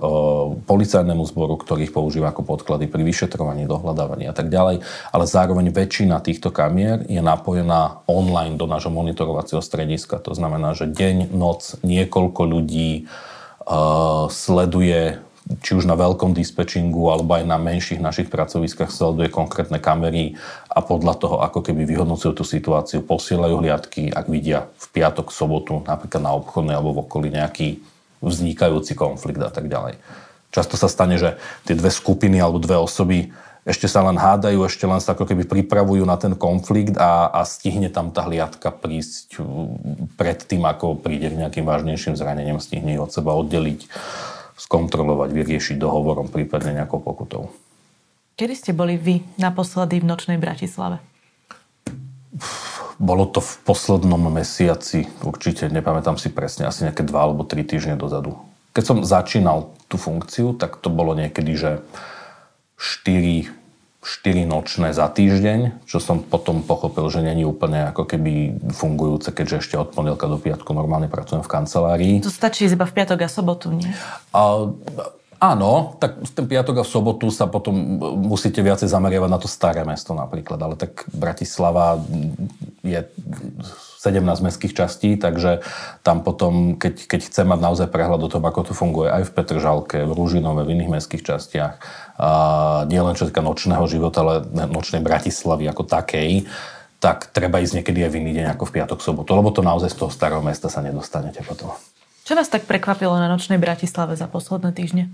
policajnému 0.65 1.23
zboru, 1.29 1.61
ktorých 1.61 1.93
používa 1.93 2.33
ako 2.33 2.49
podklady 2.49 2.89
pri 2.89 3.05
vyšetrovaní, 3.05 3.69
dohľadávaní 3.69 4.25
a 4.27 4.35
tak 4.35 4.49
ďalej. 4.49 4.81
Ale 5.13 5.25
zároveň 5.29 5.69
väčšina 5.71 6.25
týchto 6.25 6.49
kamier 6.49 7.05
je 7.07 7.21
napojená 7.21 8.01
online 8.09 8.57
do 8.57 8.65
nášho 8.65 8.89
monitorovacieho 8.89 9.61
strediska. 9.61 10.17
To 10.25 10.33
znamená, 10.33 10.73
že 10.73 10.89
deň, 10.89 11.37
noc, 11.37 11.77
niekoľko 11.85 12.43
ľudí 12.49 12.91
e, 12.97 13.03
sleduje 14.33 15.26
či 15.63 15.79
už 15.79 15.87
na 15.87 15.95
veľkom 15.95 16.35
dispečingu 16.35 17.07
alebo 17.07 17.39
aj 17.39 17.47
na 17.47 17.55
menších 17.55 18.03
našich 18.03 18.27
pracoviskách 18.27 18.91
sleduje 18.91 19.31
konkrétne 19.31 19.79
kamery 19.79 20.35
a 20.67 20.83
podľa 20.83 21.15
toho, 21.23 21.37
ako 21.39 21.63
keby 21.63 21.87
vyhodnocujú 21.87 22.35
tú 22.35 22.43
situáciu, 22.43 23.07
posielajú 23.07 23.63
hliadky, 23.63 24.11
ak 24.11 24.27
vidia 24.27 24.67
v 24.75 24.87
piatok, 24.91 25.31
sobotu, 25.31 25.87
napríklad 25.87 26.19
na 26.19 26.35
obchodnej 26.35 26.75
alebo 26.75 26.99
v 26.99 27.03
okolí 27.07 27.29
nejaký 27.31 27.79
vznikajúci 28.19 28.99
konflikt 28.99 29.39
a 29.39 29.51
tak 29.55 29.71
ďalej. 29.71 30.03
Často 30.51 30.75
sa 30.75 30.91
stane, 30.91 31.15
že 31.15 31.39
tie 31.63 31.79
dve 31.79 31.95
skupiny 31.95 32.43
alebo 32.43 32.59
dve 32.59 32.75
osoby 32.83 33.31
ešte 33.67 33.91
sa 33.91 34.03
len 34.07 34.15
hádajú, 34.15 34.63
ešte 34.63 34.87
len 34.87 35.03
sa 35.03 35.19
ako 35.19 35.27
keby 35.27 35.43
pripravujú 35.47 36.07
na 36.07 36.15
ten 36.15 36.39
konflikt 36.39 36.95
a, 36.99 37.35
a 37.35 37.43
stihne 37.43 37.91
tam 37.91 38.15
tá 38.15 38.23
hliadka 38.27 38.71
prísť 38.71 39.43
pred 40.15 40.39
tým, 40.39 40.63
ako 40.63 41.03
príde 41.03 41.35
k 41.35 41.39
nejakým 41.39 41.67
vážnejším 41.67 42.15
zraneniam, 42.15 42.63
stihne 42.63 42.95
ich 42.95 43.03
od 43.03 43.11
seba 43.11 43.35
oddeliť 43.35 43.91
skontrolovať, 44.57 45.31
vyriešiť 45.37 45.77
dohovorom, 45.77 46.33
prípadne 46.33 46.81
nejakou 46.81 46.99
pokutou. 46.99 47.53
Kedy 48.37 48.55
ste 48.57 48.73
boli 48.77 49.01
vy 49.01 49.25
naposledy 49.41 50.01
v 50.01 50.09
nočnej 50.09 50.37
Bratislave? 50.37 51.01
Bolo 52.97 53.29
to 53.29 53.41
v 53.41 53.53
poslednom 53.65 54.29
mesiaci, 54.29 55.09
určite, 55.25 55.69
nepamätám 55.73 56.21
si 56.21 56.33
presne, 56.33 56.69
asi 56.69 56.85
nejaké 56.85 57.05
dva 57.05 57.29
alebo 57.29 57.45
tri 57.49 57.65
týždne 57.65 57.97
dozadu. 57.97 58.37
Keď 58.77 58.85
som 58.85 58.99
začínal 59.01 59.73
tú 59.89 59.97
funkciu, 59.97 60.53
tak 60.53 60.81
to 60.85 60.93
bolo 60.93 61.17
niekedy, 61.17 61.57
že 61.57 61.71
4, 62.77 63.56
4 64.07 64.47
nočné 64.47 64.95
za 64.95 65.11
týždeň, 65.11 65.83
čo 65.83 65.99
som 65.99 66.23
potom 66.23 66.63
pochopil, 66.63 67.11
že 67.11 67.27
není 67.27 67.43
úplne 67.43 67.91
ako 67.91 68.07
keby 68.07 68.55
fungujúce, 68.71 69.35
keďže 69.35 69.67
ešte 69.67 69.75
od 69.75 69.91
pondelka 69.91 70.31
do 70.31 70.39
piatku 70.39 70.71
normálne 70.71 71.11
pracujem 71.11 71.43
v 71.43 71.51
kancelárii. 71.51 72.15
To 72.23 72.31
stačí 72.31 72.71
iba 72.71 72.87
v 72.87 72.95
piatok 72.95 73.27
a 73.27 73.29
sobotu, 73.29 73.75
nie? 73.75 73.91
A, 74.31 74.71
áno, 75.43 75.99
tak 75.99 76.23
ten 76.23 76.47
piatok 76.47 76.81
a 76.81 76.87
v 76.87 76.93
sobotu 76.95 77.27
sa 77.35 77.51
potom 77.51 77.75
musíte 78.31 78.63
viacej 78.63 78.87
zameriavať 78.87 79.31
na 79.35 79.43
to 79.43 79.51
staré 79.51 79.83
mesto 79.83 80.15
napríklad, 80.15 80.63
ale 80.63 80.79
tak 80.79 81.03
Bratislava 81.11 81.99
je 82.87 83.03
17 84.07 84.23
mestských 84.23 84.75
častí, 84.75 85.19
takže 85.19 85.67
tam 86.07 86.23
potom, 86.23 86.79
keď, 86.79 87.11
keď 87.11 87.21
chcem 87.27 87.47
mať 87.51 87.61
naozaj 87.61 87.89
prehľad 87.91 88.23
o 88.23 88.31
tom, 88.31 88.47
ako 88.47 88.71
to 88.71 88.73
funguje 88.73 89.11
aj 89.11 89.27
v 89.27 89.35
Petržalke, 89.35 89.99
v 90.07 90.13
Ružinove, 90.15 90.63
v 90.63 90.79
iných 90.79 91.03
mestských 91.03 91.27
častiach, 91.27 91.75
a 92.17 92.29
nie 92.87 93.03
len 93.03 93.19
čo 93.19 93.27
týka 93.27 93.43
nočného 93.43 93.85
života, 93.91 94.23
ale 94.23 94.35
nočnej 94.71 95.03
Bratislavy 95.03 95.67
ako 95.69 95.85
takej, 95.85 96.47
tak 97.03 97.29
treba 97.35 97.61
ísť 97.61 97.83
niekedy 97.83 98.07
aj 98.07 98.11
v 98.15 98.19
iný 98.25 98.33
deň 98.41 98.47
ako 98.57 98.65
v 98.71 98.75
piatok, 98.81 98.99
sobotu, 99.05 99.37
lebo 99.37 99.53
to 99.53 99.61
naozaj 99.61 99.93
z 99.93 99.99
toho 100.01 100.11
starého 100.11 100.41
mesta 100.41 100.73
sa 100.73 100.81
nedostanete 100.81 101.45
potom. 101.45 101.75
Čo 102.27 102.35
vás 102.35 102.51
tak 102.51 102.67
prekvapilo 102.67 103.15
na 103.21 103.31
nočnej 103.31 103.61
Bratislave 103.61 104.17
za 104.19 104.27
posledné 104.27 104.75
týždne? 104.75 105.13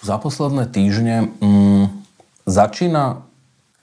Za 0.00 0.16
posledné 0.16 0.70
týždne 0.70 1.28
mm, 1.42 1.84
začína 2.46 3.26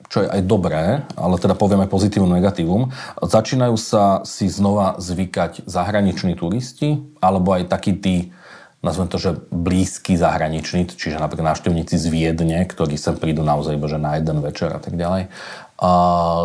čo 0.10 0.26
je 0.26 0.28
aj 0.28 0.42
dobré, 0.50 1.06
ale 1.14 1.36
teda 1.38 1.54
povieme 1.54 1.86
pozitívum, 1.86 2.34
negatívum, 2.34 2.90
začínajú 3.22 3.78
sa 3.78 4.26
si 4.26 4.50
znova 4.50 4.98
zvykať 4.98 5.70
zahraniční 5.70 6.34
turisti, 6.34 6.98
alebo 7.22 7.54
aj 7.54 7.70
takí 7.70 7.94
tí, 7.94 8.34
nazvem 8.82 9.06
to, 9.06 9.22
že 9.22 9.38
blízky 9.54 10.18
zahraniční, 10.18 10.90
čiže 10.90 11.22
napríklad 11.22 11.54
návštevníci 11.54 12.02
z 12.02 12.06
Viedne, 12.10 12.66
ktorí 12.66 12.98
sem 12.98 13.22
prídu 13.22 13.46
naozaj 13.46 13.78
iba, 13.78 13.86
na 14.02 14.18
jeden 14.18 14.42
večer 14.42 14.74
a 14.74 14.82
tak 14.82 14.98
ďalej, 14.98 15.30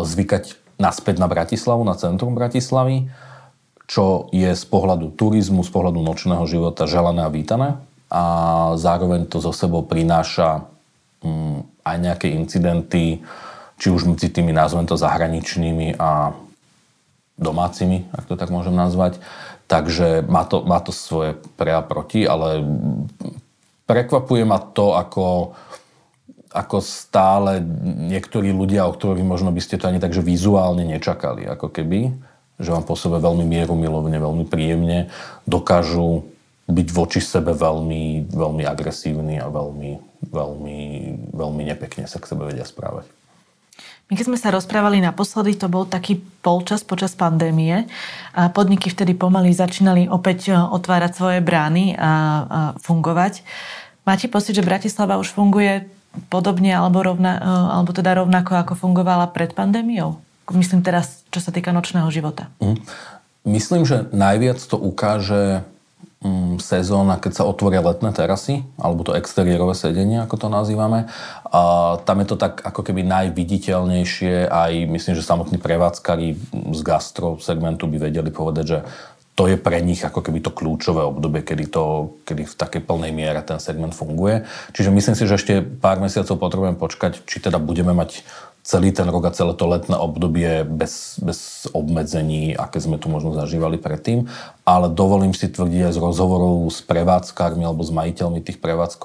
zvykať 0.05 0.61
naspäť 0.77 1.17
na 1.17 1.25
Bratislavu, 1.25 1.81
na 1.81 1.97
centrum 1.97 2.37
Bratislavy, 2.37 3.09
čo 3.89 4.29
je 4.29 4.49
z 4.53 4.65
pohľadu 4.69 5.13
turizmu, 5.17 5.65
z 5.65 5.71
pohľadu 5.73 6.05
nočného 6.05 6.45
života 6.45 6.85
želané 6.85 7.25
a 7.25 7.33
vítané. 7.33 7.81
A 8.09 8.23
zároveň 8.77 9.25
to 9.25 9.41
zo 9.41 9.53
sebou 9.53 9.81
prináša 9.85 10.65
mm, 11.25 11.85
aj 11.85 11.97
nejaké 12.01 12.27
incidenty, 12.33 13.21
či 13.75 13.91
už 13.91 14.07
medzi 14.07 14.31
tými, 14.31 14.55
nazvem 14.55 14.87
to, 14.87 14.95
zahraničnými 14.95 15.99
a 15.99 16.31
domácimi, 17.35 18.07
ak 18.15 18.25
to 18.31 18.35
tak 18.39 18.51
môžem 18.51 18.75
nazvať. 18.75 19.19
Takže 19.65 20.23
má 20.23 20.45
to, 20.45 20.63
má 20.63 20.79
to 20.79 20.93
svoje 20.93 21.35
pre 21.57 21.73
a 21.73 21.81
proti, 21.81 22.23
ale 22.23 22.61
prekvapuje 23.89 24.45
ma 24.45 24.61
to, 24.61 24.93
ako, 24.93 25.57
ako 26.53 26.77
stále 26.79 27.59
niektorí 28.07 28.53
ľudia, 28.53 28.85
o 28.85 28.93
ktorých 28.93 29.25
možno 29.25 29.49
by 29.49 29.61
ste 29.61 29.81
to 29.81 29.89
ani 29.89 29.97
takže 29.97 30.21
vizuálne 30.21 30.85
nečakali, 30.85 31.49
ako 31.49 31.73
keby, 31.73 32.13
že 32.61 32.71
vám 32.71 32.85
po 32.87 32.95
sebe 32.95 33.19
veľmi 33.19 33.43
mieru 33.43 33.75
milovne, 33.75 34.15
veľmi 34.15 34.45
príjemne 34.47 35.11
dokážu 35.43 36.23
byť 36.65 36.87
voči 36.89 37.21
sebe 37.21 37.53
veľmi, 37.53 38.33
veľmi 38.33 38.63
agresívny 38.65 39.37
a 39.37 39.49
veľmi, 39.49 39.91
veľmi, 40.33 40.79
veľmi 41.29 41.61
nepekne 41.61 42.09
sa 42.09 42.17
k 42.17 42.29
sebe 42.33 42.49
vedia 42.49 42.65
správať. 42.65 43.05
My 44.05 44.13
keď 44.13 44.25
sme 44.29 44.37
sa 44.37 44.53
rozprávali 44.53 45.01
naposledy, 45.01 45.57
to 45.57 45.65
bol 45.65 45.89
taký 45.89 46.21
polčas 46.45 46.85
počas 46.85 47.17
pandémie 47.17 47.89
a 48.37 48.53
podniky 48.53 48.93
vtedy 48.93 49.17
pomaly 49.17 49.49
začínali 49.49 50.05
opäť 50.05 50.53
e, 50.53 50.53
otvárať 50.53 51.11
svoje 51.17 51.39
brány 51.41 51.97
a, 51.97 51.97
a 51.97 52.11
fungovať. 52.77 53.41
Máte 54.05 54.29
pocit, 54.29 54.53
že 54.53 54.61
Bratislava 54.61 55.17
už 55.17 55.33
funguje 55.33 55.89
podobne 56.29 56.77
alebo, 56.77 57.01
rovna, 57.01 57.41
e, 57.41 57.49
alebo 57.49 57.97
teda 57.97 58.21
rovnako, 58.21 58.53
ako 58.53 58.73
fungovala 58.77 59.25
pred 59.33 59.57
pandémiou? 59.57 60.21
Myslím 60.53 60.85
teraz, 60.85 61.25
čo 61.33 61.41
sa 61.41 61.49
týka 61.49 61.73
nočného 61.73 62.05
života. 62.13 62.53
Mm. 62.61 62.77
Myslím, 63.45 63.89
že 63.89 64.05
najviac 64.13 64.61
to 64.61 64.77
ukáže 64.77 65.65
sezóna, 66.57 67.21
keď 67.21 67.41
sa 67.41 67.47
otvoria 67.47 67.83
letné 67.83 68.11
terasy, 68.11 68.65
alebo 68.77 69.05
to 69.05 69.17
exteriérové 69.17 69.77
sedenie, 69.77 70.21
ako 70.21 70.35
to 70.35 70.47
nazývame. 70.49 71.07
A 71.49 71.61
tam 72.03 72.17
je 72.21 72.27
to 72.27 72.37
tak 72.39 72.61
ako 72.65 72.81
keby 72.81 73.05
najviditeľnejšie, 73.05 74.49
aj 74.49 74.71
myslím, 74.89 75.13
že 75.13 75.23
samotní 75.23 75.57
prevádzkari 75.61 76.27
z 76.73 76.81
gastro 76.81 77.37
segmentu 77.37 77.85
by 77.85 78.09
vedeli 78.09 78.29
povedať, 78.33 78.65
že 78.65 78.79
to 79.35 79.51
je 79.51 79.59
pre 79.59 79.83
nich 79.83 79.99
ako 79.99 80.23
keby 80.23 80.39
to 80.39 80.55
kľúčové 80.55 81.03
obdobie, 81.03 81.43
kedy, 81.43 81.67
to, 81.67 82.15
kedy 82.23 82.47
v 82.47 82.55
takej 82.55 82.81
plnej 82.87 83.11
miere 83.11 83.43
ten 83.43 83.59
segment 83.59 83.91
funguje. 83.91 84.47
Čiže 84.71 84.95
myslím 84.95 85.15
si, 85.19 85.27
že 85.27 85.35
ešte 85.35 85.59
pár 85.59 85.99
mesiacov 85.99 86.39
potrebujeme 86.39 86.79
počkať, 86.79 87.19
či 87.27 87.43
teda 87.43 87.59
budeme 87.59 87.91
mať 87.91 88.23
celý 88.65 88.89
ten 88.89 89.05
rok 89.05 89.29
a 89.29 89.31
celé 89.31 89.53
to 89.53 89.69
letné 89.69 89.93
obdobie 89.93 90.65
bez, 90.65 91.21
bez 91.21 91.69
obmedzení, 91.69 92.57
aké 92.57 92.81
sme 92.81 92.97
tu 92.97 93.13
možno 93.13 93.37
zažívali 93.37 93.77
predtým. 93.77 94.25
Ale 94.65 94.89
dovolím 94.89 95.37
si 95.37 95.45
tvrdiť 95.45 95.93
aj 95.93 95.93
z 95.93 95.99
rozhovorov 96.01 96.65
s 96.73 96.81
prevádzkármi 96.81 97.61
alebo 97.61 97.85
s 97.85 97.93
majiteľmi 97.93 98.41
tých 98.41 98.57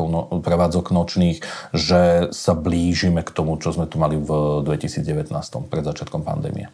no, 0.08 0.40
prevádzok 0.40 0.96
nočných, 0.96 1.38
že 1.76 2.32
sa 2.32 2.56
blížime 2.56 3.20
k 3.20 3.30
tomu, 3.36 3.60
čo 3.60 3.76
sme 3.76 3.84
tu 3.84 4.00
mali 4.00 4.16
v 4.16 4.64
2019, 4.64 5.28
pred 5.68 5.84
začiatkom 5.84 6.24
pandémie. 6.24 6.72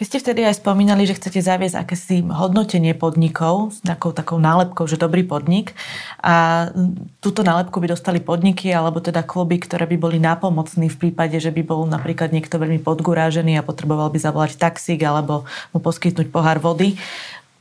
Vy 0.00 0.08
ste 0.08 0.16
vtedy 0.16 0.48
aj 0.48 0.64
spomínali, 0.64 1.04
že 1.04 1.12
chcete 1.12 1.44
zaviesť 1.44 1.76
akési 1.76 2.24
hodnotenie 2.24 2.96
podnikov 2.96 3.76
s 3.76 3.84
takou, 3.84 4.16
takou 4.16 4.40
nálepkou, 4.40 4.88
že 4.88 4.96
dobrý 4.96 5.28
podnik. 5.28 5.76
A 6.24 6.72
túto 7.20 7.44
nálepku 7.44 7.76
by 7.84 7.92
dostali 7.92 8.16
podniky 8.16 8.72
alebo 8.72 9.04
teda 9.04 9.20
kluby, 9.20 9.60
ktoré 9.60 9.84
by 9.84 10.00
boli 10.00 10.16
nápomocní 10.16 10.88
v 10.88 10.96
prípade, 10.96 11.36
že 11.36 11.52
by 11.52 11.60
bol 11.60 11.84
napríklad 11.84 12.32
niekto 12.32 12.56
veľmi 12.56 12.80
podgurážený 12.80 13.60
a 13.60 13.66
potreboval 13.66 14.08
by 14.08 14.16
zavolať 14.16 14.56
taxík 14.56 15.04
alebo 15.04 15.44
mu 15.76 15.84
poskytnúť 15.84 16.32
pohár 16.32 16.64
vody. 16.64 16.96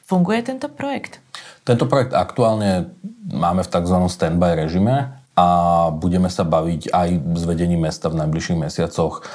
Funguje 0.07 0.39
tento 0.39 0.71
projekt? 0.71 1.19
Tento 1.67 1.91
projekt 1.91 2.15
aktuálne 2.15 2.87
máme 3.27 3.67
v 3.67 3.69
tzv. 3.69 3.99
standby 4.07 4.63
režime 4.63 5.11
a 5.35 5.47
budeme 5.91 6.31
sa 6.31 6.47
baviť 6.47 6.87
aj 6.87 7.09
s 7.35 7.43
vedením 7.43 7.83
mesta 7.83 8.07
v 8.07 8.23
najbližších 8.23 8.63
mesiacoch 8.63 9.27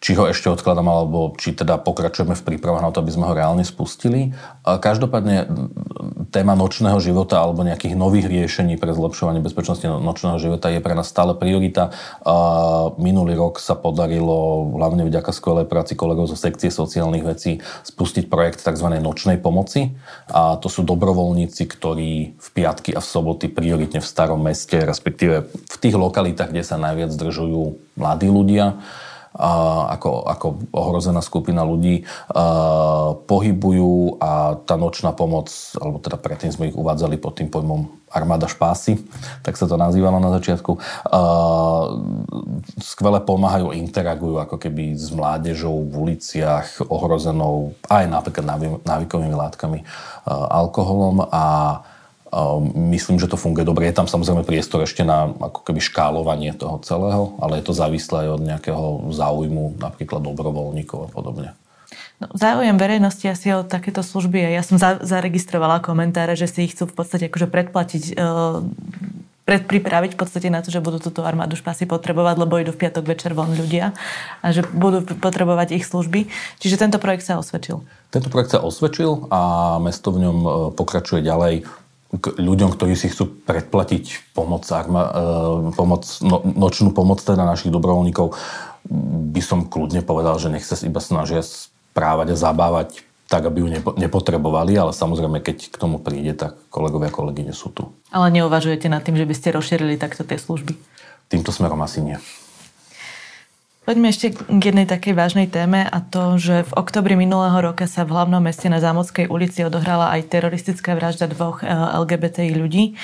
či 0.00 0.16
ho 0.16 0.24
ešte 0.24 0.48
odkladám, 0.48 0.88
alebo 0.88 1.36
či 1.36 1.52
teda 1.52 1.76
pokračujeme 1.76 2.32
v 2.32 2.46
prípravách 2.48 2.80
na 2.80 2.88
to, 2.88 3.04
aby 3.04 3.12
sme 3.12 3.28
ho 3.28 3.36
reálne 3.36 3.68
spustili. 3.68 4.32
Každopádne 4.64 5.44
téma 6.32 6.56
nočného 6.56 6.96
života 7.04 7.44
alebo 7.44 7.60
nejakých 7.68 8.00
nových 8.00 8.32
riešení 8.32 8.80
pre 8.80 8.96
zlepšovanie 8.96 9.44
bezpečnosti 9.44 9.84
no-, 9.84 10.00
nočného 10.00 10.40
života 10.40 10.72
je 10.72 10.80
pre 10.80 10.96
nás 10.96 11.04
stále 11.04 11.36
priorita. 11.36 11.92
Minulý 12.96 13.36
rok 13.36 13.60
sa 13.60 13.76
podarilo, 13.76 14.72
hlavne 14.80 15.04
vďaka 15.04 15.36
skvelej 15.36 15.68
práci 15.68 15.92
kolegov 16.00 16.32
zo 16.32 16.36
sekcie 16.38 16.72
sociálnych 16.72 17.26
vecí, 17.28 17.60
spustiť 17.84 18.32
projekt 18.32 18.64
tzv. 18.64 18.88
nočnej 19.04 19.36
pomoci. 19.36 19.92
A 20.32 20.56
to 20.56 20.72
sú 20.72 20.80
dobrovoľníci, 20.80 21.68
ktorí 21.68 22.40
v 22.40 22.48
piatky 22.56 22.96
a 22.96 23.04
v 23.04 23.10
soboty 23.10 23.52
prioritne 23.52 24.00
v 24.00 24.08
starom 24.08 24.40
meste, 24.40 24.80
respektíve 24.80 25.44
v 25.44 25.76
tých 25.76 25.92
lokalitách, 25.92 26.48
kde 26.48 26.64
sa 26.64 26.80
najviac 26.80 27.12
zdržujú 27.12 27.76
mladí 28.00 28.32
ľudia, 28.32 28.80
ako, 29.38 30.26
ako 30.26 30.46
ohrozená 30.74 31.22
skupina 31.22 31.62
ľudí 31.62 32.02
pohybujú 33.30 34.18
a 34.18 34.58
tá 34.66 34.74
nočná 34.74 35.14
pomoc, 35.14 35.50
alebo 35.78 36.02
teda 36.02 36.18
predtým 36.18 36.50
sme 36.50 36.68
ich 36.70 36.76
uvádzali 36.78 37.14
pod 37.22 37.38
tým 37.38 37.46
pojmom 37.46 37.86
armáda 38.10 38.50
špásy, 38.50 38.98
tak 39.46 39.54
sa 39.54 39.70
to 39.70 39.78
nazývalo 39.78 40.18
na 40.18 40.34
začiatku, 40.34 40.82
skvele 42.82 43.22
pomáhajú, 43.22 43.70
interagujú 43.70 44.42
ako 44.42 44.58
keby 44.58 44.98
s 44.98 45.14
mládežou 45.14 45.86
v 45.86 45.94
uliciach 46.10 46.90
ohrozenou 46.90 47.78
aj 47.86 48.10
napríklad 48.10 48.82
návykovými 48.82 49.36
látkami, 49.38 49.86
alkoholom 50.26 51.22
a 51.30 51.44
Myslím, 52.78 53.18
že 53.18 53.26
to 53.26 53.34
funguje 53.34 53.66
dobre. 53.66 53.90
Je 53.90 53.98
tam 53.98 54.06
samozrejme 54.06 54.46
priestor 54.46 54.86
ešte 54.86 55.02
na 55.02 55.34
ako 55.34 55.66
keby 55.66 55.82
škálovanie 55.82 56.54
toho 56.54 56.78
celého, 56.86 57.34
ale 57.42 57.58
je 57.58 57.64
to 57.66 57.74
závislé 57.74 58.26
aj 58.26 58.30
od 58.38 58.42
nejakého 58.46 58.84
záujmu 59.10 59.82
napríklad 59.82 60.22
dobrovoľníkov 60.22 60.98
a 61.04 61.08
podobne. 61.10 61.48
No, 62.22 62.28
záujem 62.36 62.76
verejnosti 62.76 63.26
asi 63.26 63.50
o 63.50 63.66
takéto 63.66 64.04
služby. 64.04 64.52
Ja 64.52 64.62
som 64.62 64.78
za, 64.78 65.00
zaregistrovala 65.02 65.82
komentáre, 65.82 66.36
že 66.36 66.46
si 66.46 66.68
ich 66.68 66.76
chcú 66.76 66.86
v 66.86 67.02
podstate 67.02 67.32
akože 67.32 67.48
predplatiť, 67.48 68.04
e, 68.12 68.24
predpripraviť 69.48 70.10
v 70.14 70.20
podstate 70.20 70.52
na 70.52 70.60
to, 70.60 70.68
že 70.68 70.84
budú 70.84 71.00
túto 71.00 71.24
armádu 71.24 71.56
špasy 71.56 71.88
potrebovať, 71.88 72.36
lebo 72.38 72.60
idú 72.60 72.76
v 72.76 72.86
piatok 72.86 73.08
večer 73.08 73.32
von 73.32 73.50
ľudia 73.50 73.96
a 74.44 74.46
že 74.52 74.62
budú 74.70 75.02
potrebovať 75.02 75.74
ich 75.74 75.88
služby. 75.88 76.28
Čiže 76.60 76.78
tento 76.78 77.00
projekt 77.00 77.24
sa 77.24 77.40
osvedčil. 77.40 77.82
Tento 78.12 78.28
projekt 78.28 78.52
sa 78.52 78.60
osvedčil 78.60 79.26
a 79.32 79.80
mesto 79.80 80.12
v 80.12 80.28
ňom 80.28 80.38
e, 80.44 80.48
pokračuje 80.76 81.24
ďalej 81.24 81.66
k 82.10 82.34
ľuďom, 82.42 82.74
ktorí 82.74 82.98
si 82.98 83.06
chcú 83.06 83.30
predplatiť 83.46 84.34
pomoc, 84.34 84.66
arma, 84.74 85.02
e, 85.06 85.12
pomoc 85.78 86.02
no, 86.26 86.42
nočnú 86.42 86.90
pomoc 86.90 87.22
teda 87.22 87.46
našich 87.46 87.70
dobrovoľníkov, 87.70 88.34
by 89.30 89.42
som 89.44 89.70
kľudne 89.70 90.02
povedal, 90.02 90.34
že 90.42 90.50
nech 90.50 90.66
sa 90.66 90.74
iba 90.82 90.98
snažia 90.98 91.46
správať 91.46 92.34
a 92.34 92.40
zabávať 92.40 93.06
tak, 93.30 93.46
aby 93.46 93.62
ju 93.62 93.68
nepo, 93.70 93.90
nepotrebovali, 93.94 94.74
ale 94.74 94.90
samozrejme, 94.90 95.38
keď 95.38 95.70
k 95.70 95.76
tomu 95.78 96.02
príde, 96.02 96.34
tak 96.34 96.58
kolegovia 96.66 97.14
a 97.14 97.14
kolegyne 97.14 97.54
sú 97.54 97.70
tu. 97.70 97.94
Ale 98.10 98.34
neuvažujete 98.34 98.90
nad 98.90 99.06
tým, 99.06 99.14
že 99.14 99.28
by 99.28 99.34
ste 99.38 99.54
rozšírili 99.54 99.94
takto 99.94 100.26
tie 100.26 100.34
služby? 100.34 100.74
Týmto 101.30 101.54
smerom 101.54 101.78
asi 101.78 102.02
nie. 102.02 102.18
Poďme 103.80 104.12
ešte 104.12 104.36
k 104.36 104.60
jednej 104.60 104.84
takej 104.84 105.16
vážnej 105.16 105.48
téme 105.48 105.88
a 105.88 105.98
to, 106.04 106.36
že 106.36 106.68
v 106.68 106.72
oktobri 106.76 107.16
minulého 107.16 107.56
roka 107.64 107.88
sa 107.88 108.04
v 108.04 108.12
hlavnom 108.12 108.44
meste 108.44 108.68
na 108.68 108.76
Zámodskej 108.76 109.32
ulici 109.32 109.64
odohrala 109.64 110.12
aj 110.12 110.28
teroristická 110.28 110.92
vražda 110.92 111.32
dvoch 111.32 111.64
eh, 111.64 111.68
LGBTI 111.72 112.52
ľudí. 112.60 112.94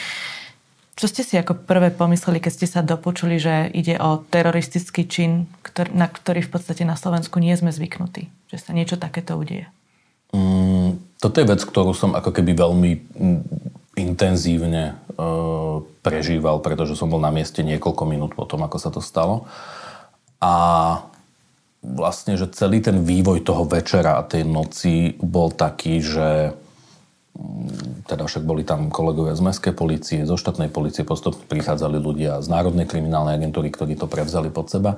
Čo 0.97 1.13
ste 1.13 1.29
si 1.29 1.37
ako 1.37 1.69
prvé 1.69 1.93
pomysleli, 1.93 2.41
keď 2.41 2.53
ste 2.57 2.67
sa 2.69 2.81
dopočuli, 2.81 3.37
že 3.37 3.69
ide 3.69 4.01
o 4.01 4.25
teroristický 4.33 5.05
čin, 5.05 5.45
ktorý, 5.61 5.93
na 5.93 6.09
ktorý 6.09 6.41
v 6.41 6.53
podstate 6.57 6.89
na 6.89 6.97
Slovensku 6.97 7.37
nie 7.37 7.53
sme 7.53 7.69
zvyknutí? 7.69 8.33
Že 8.49 8.57
sa 8.57 8.71
niečo 8.73 8.97
takéto 8.97 9.37
udeje? 9.37 9.69
Mm, 10.33 10.97
toto 11.21 11.37
je 11.37 11.51
vec, 11.53 11.61
ktorú 11.61 11.93
som 11.93 12.17
ako 12.17 12.33
keby 12.33 12.57
veľmi 12.57 12.91
mm, 12.97 13.41
intenzívne 14.01 14.97
e, 14.97 15.25
prežíval, 16.01 16.65
pretože 16.65 16.97
som 16.97 17.13
bol 17.13 17.21
na 17.21 17.29
mieste 17.29 17.61
niekoľko 17.61 18.03
minút 18.09 18.33
po 18.33 18.49
tom, 18.49 18.65
ako 18.65 18.77
sa 18.81 18.89
to 18.89 19.05
stalo. 19.05 19.45
A 20.43 20.53
vlastne, 21.81 22.35
že 22.35 22.51
celý 22.51 22.83
ten 22.83 23.07
vývoj 23.07 23.47
toho 23.47 23.65
večera 23.65 24.19
a 24.19 24.27
tej 24.27 24.43
noci 24.45 25.15
bol 25.23 25.55
taký, 25.55 26.03
že 26.03 26.53
teda 28.09 28.25
však 28.25 28.49
boli 28.49 28.65
tam 28.65 28.89
kolegovia 28.89 29.37
z 29.37 29.45
mestskej 29.45 29.75
policie, 29.77 30.25
zo 30.25 30.41
štátnej 30.41 30.73
policie, 30.73 31.05
postupne 31.05 31.45
prichádzali 31.45 32.01
ľudia 32.01 32.41
z 32.41 32.49
Národnej 32.49 32.89
kriminálnej 32.89 33.37
agentúry, 33.37 33.69
ktorí 33.69 33.93
to 33.95 34.09
prevzali 34.09 34.49
pod 34.49 34.73
seba, 34.73 34.97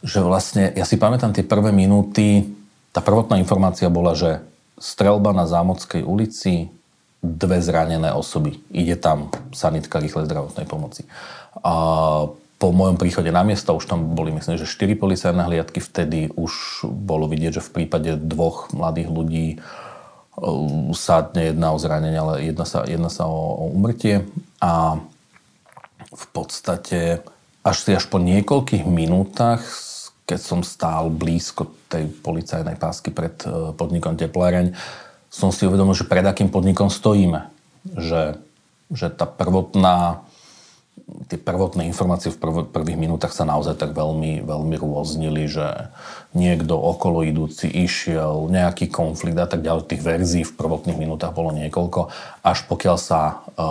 že 0.00 0.24
vlastne, 0.24 0.72
ja 0.72 0.88
si 0.88 0.96
pamätám 0.96 1.36
tie 1.36 1.44
prvé 1.46 1.70
minúty, 1.70 2.48
tá 2.90 3.04
prvotná 3.04 3.36
informácia 3.36 3.92
bola, 3.92 4.16
že 4.16 4.40
strelba 4.80 5.36
na 5.36 5.46
Zámodskej 5.46 6.02
ulici, 6.02 6.72
dve 7.22 7.62
zranené 7.62 8.10
osoby. 8.10 8.58
Ide 8.74 8.98
tam 8.98 9.30
sanitka 9.54 10.02
rýchlej 10.02 10.26
zdravotnej 10.26 10.66
pomoci. 10.66 11.06
A 11.62 11.74
po 12.62 12.70
mojom 12.70 12.94
príchode 12.94 13.34
na 13.34 13.42
miesto, 13.42 13.74
už 13.74 13.90
tam 13.90 14.14
boli 14.14 14.30
myslím, 14.38 14.54
že 14.54 14.70
4 14.70 14.94
policajné 14.94 15.42
hliadky, 15.50 15.82
vtedy 15.82 16.30
už 16.30 16.86
bolo 16.86 17.26
vidieť, 17.26 17.58
že 17.58 17.66
v 17.66 17.82
prípade 17.82 18.14
dvoch 18.14 18.70
mladých 18.70 19.10
ľudí 19.10 19.46
sa 20.94 21.26
nejedná 21.26 21.74
o 21.74 21.82
zranenie, 21.82 22.22
ale 22.22 22.34
jedná 22.46 22.62
sa, 22.62 22.86
jedná 22.86 23.10
sa 23.10 23.26
o, 23.26 23.66
o 23.66 23.74
umrtie 23.74 24.30
a 24.62 25.02
v 26.06 26.26
podstate 26.30 27.26
až 27.66 27.76
si 27.82 27.90
až 27.98 28.06
po 28.06 28.22
niekoľkých 28.22 28.86
minútach, 28.86 29.66
keď 30.22 30.40
som 30.40 30.60
stál 30.62 31.10
blízko 31.10 31.66
tej 31.90 32.06
policajnej 32.22 32.78
pásky 32.78 33.10
pred 33.10 33.42
e, 33.42 33.74
podnikom 33.74 34.14
Tepláreň, 34.14 34.72
som 35.28 35.50
si 35.50 35.66
uvedomil, 35.66 35.98
že 35.98 36.06
pred 36.06 36.22
akým 36.22 36.48
podnikom 36.48 36.88
stojíme. 36.88 37.50
Že, 37.98 38.38
že 38.94 39.06
tá 39.10 39.26
prvotná 39.26 40.22
tie 41.28 41.38
prvotné 41.40 41.88
informácie 41.88 42.28
v 42.28 42.38
prv, 42.38 42.56
prvých 42.68 42.98
minútach 43.00 43.32
sa 43.32 43.48
naozaj 43.48 43.80
tak 43.80 43.96
veľmi, 43.96 44.44
veľmi 44.44 44.76
rôznili, 44.76 45.48
že 45.48 45.92
niekto 46.36 46.76
okolo 46.76 47.24
idúci 47.24 47.68
išiel, 47.68 48.48
nejaký 48.52 48.88
konflikt 48.92 49.40
a 49.40 49.48
tak 49.48 49.64
ďalej. 49.64 49.88
Tých 49.88 50.04
verzií 50.04 50.44
v 50.44 50.56
prvotných 50.56 50.98
minútach 51.00 51.32
bolo 51.32 51.52
niekoľko, 51.56 52.12
až 52.44 52.58
pokiaľ 52.68 52.96
sa 53.00 53.20
e, 53.56 53.64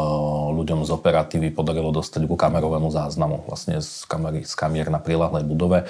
ľuďom 0.57 0.85
z 0.85 0.89
operatívy 0.89 1.53
podarilo 1.53 1.93
dostať 1.93 2.25
ku 2.25 2.35
kamerovému 2.37 2.89
záznamu, 2.89 3.45
vlastne 3.45 3.81
z, 3.81 4.05
kamery, 4.09 4.45
z 4.45 4.53
kamier 4.57 4.89
na 4.89 5.01
prilahlej 5.01 5.45
budove, 5.45 5.85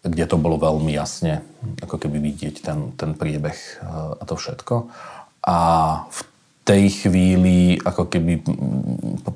kde 0.00 0.24
to 0.24 0.40
bolo 0.40 0.56
veľmi 0.56 0.94
jasne, 0.96 1.44
ako 1.84 2.00
keby 2.00 2.22
vidieť 2.22 2.64
ten, 2.64 2.94
ten 2.96 3.12
priebeh 3.18 3.56
e, 3.56 3.70
a 4.18 4.22
to 4.26 4.34
všetko. 4.38 4.90
A 5.40 5.56
v 6.06 6.20
tej 6.70 6.86
chvíli 7.02 7.82
ako 7.82 8.06
keby 8.06 8.46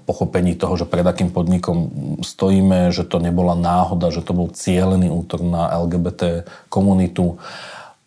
pochopení 0.06 0.54
toho, 0.54 0.78
že 0.78 0.86
pred 0.86 1.02
akým 1.02 1.34
podnikom 1.34 1.90
stojíme, 2.22 2.94
že 2.94 3.02
to 3.02 3.18
nebola 3.18 3.58
náhoda, 3.58 4.14
že 4.14 4.22
to 4.22 4.38
bol 4.38 4.54
cieľený 4.54 5.10
útok 5.10 5.42
na 5.42 5.66
LGBT 5.82 6.46
komunitu. 6.70 7.34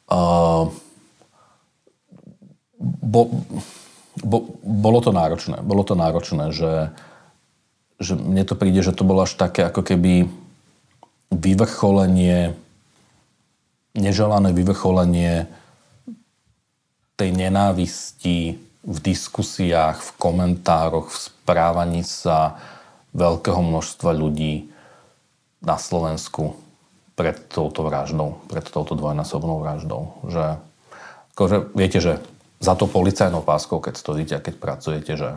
Uh, 0.07 0.71
bo, 2.79 3.43
bo, 4.23 4.37
bolo 4.63 5.03
to 5.03 5.11
náročné. 5.11 5.59
Bolo 5.59 5.83
to 5.83 5.99
náročné, 5.99 6.55
že, 6.55 6.95
že 7.99 8.15
mne 8.15 8.47
to 8.47 8.55
príde, 8.55 8.79
že 8.79 8.95
to 8.95 9.03
bolo 9.03 9.27
až 9.27 9.35
také 9.35 9.67
ako 9.67 9.83
keby 9.83 10.31
vyvrcholenie, 11.35 12.55
neželané 13.91 14.55
vyvrcholenie 14.55 15.51
tej 17.19 17.29
nenávisti 17.35 18.66
v 18.83 18.97
diskusiách, 19.01 19.99
v 19.99 20.11
komentároch, 20.19 21.09
v 21.09 21.17
správaní 21.17 22.01
sa 22.05 22.59
veľkého 23.17 23.59
množstva 23.59 24.11
ľudí 24.13 24.69
na 25.63 25.81
Slovensku 25.81 26.53
pred 27.17 27.49
touto 27.49 27.81
vraždou, 27.81 28.45
pred 28.45 28.61
touto 28.61 28.93
dvojnásobnou 28.93 29.57
vraždou. 29.65 30.21
Že, 30.29 30.45
akože, 31.33 31.57
viete, 31.73 31.97
že 31.97 32.21
za 32.61 32.77
to 32.77 32.85
policajnou 32.85 33.41
páskou, 33.41 33.81
keď 33.81 33.97
stojíte 33.97 34.33
a 34.37 34.43
keď 34.45 34.55
pracujete, 34.61 35.13
že 35.17 35.29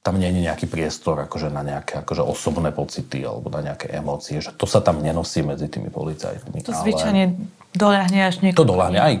tam 0.00 0.16
nie 0.16 0.32
je 0.32 0.48
nejaký 0.48 0.64
priestor 0.64 1.28
akože 1.28 1.52
na 1.52 1.60
nejaké 1.60 2.00
akože 2.00 2.24
osobné 2.24 2.72
pocity 2.72 3.20
alebo 3.20 3.52
na 3.52 3.60
nejaké 3.60 3.92
emócie, 3.92 4.40
že 4.40 4.48
to 4.56 4.64
sa 4.64 4.80
tam 4.80 5.04
nenosí 5.04 5.44
medzi 5.44 5.68
tými 5.68 5.92
policajtmi. 5.92 6.64
To 6.64 6.72
zvyčajne 6.72 7.36
doľahne 7.76 8.20
až 8.24 8.40
niekoho. 8.40 8.64
To 8.64 8.70
doľahne, 8.72 8.96
aj, 8.96 9.14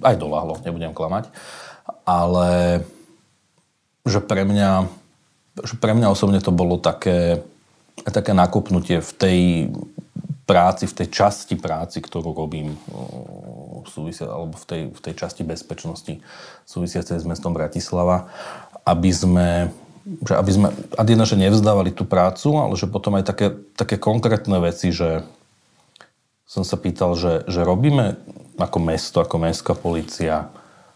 aj 0.00 0.16
doľahlo, 0.16 0.64
nebudem 0.64 0.96
klamať 0.96 1.28
ale 2.02 2.82
že 4.02 4.18
pre 4.18 4.42
mňa, 4.42 4.90
že 5.62 5.74
pre 5.78 5.94
mňa 5.94 6.10
osobne 6.10 6.42
to 6.42 6.50
bolo 6.50 6.78
také, 6.78 7.42
také 8.02 8.34
nakopnutie 8.34 8.98
v 8.98 9.12
tej 9.14 9.38
práci, 10.42 10.90
v 10.90 10.96
tej 11.02 11.08
časti 11.08 11.54
práci, 11.54 12.02
ktorú 12.02 12.34
robím 12.34 12.74
súvisia, 13.86 14.26
alebo 14.26 14.58
v 14.58 14.66
tej, 14.66 14.82
v 14.90 15.00
tej 15.00 15.14
časti 15.14 15.42
bezpečnosti 15.46 16.18
súvisiacej 16.66 17.22
s 17.22 17.26
mestom 17.26 17.54
Bratislava, 17.54 18.26
aby 18.82 19.10
sme 19.14 19.48
že 20.02 20.34
aby 20.34 20.50
sme 20.50 20.68
a 20.98 21.02
jedna, 21.06 21.22
že 21.22 21.38
nevzdávali 21.38 21.94
tú 21.94 22.02
prácu, 22.02 22.58
ale 22.58 22.74
že 22.74 22.90
potom 22.90 23.14
aj 23.14 23.22
také, 23.22 23.54
také 23.78 24.02
konkrétne 24.02 24.58
veci, 24.58 24.90
že 24.90 25.22
som 26.42 26.66
sa 26.66 26.74
pýtal, 26.74 27.14
že, 27.14 27.46
že 27.46 27.62
robíme 27.62 28.18
ako 28.58 28.78
mesto, 28.82 29.22
ako 29.22 29.38
mestská 29.38 29.78
policia, 29.78 30.50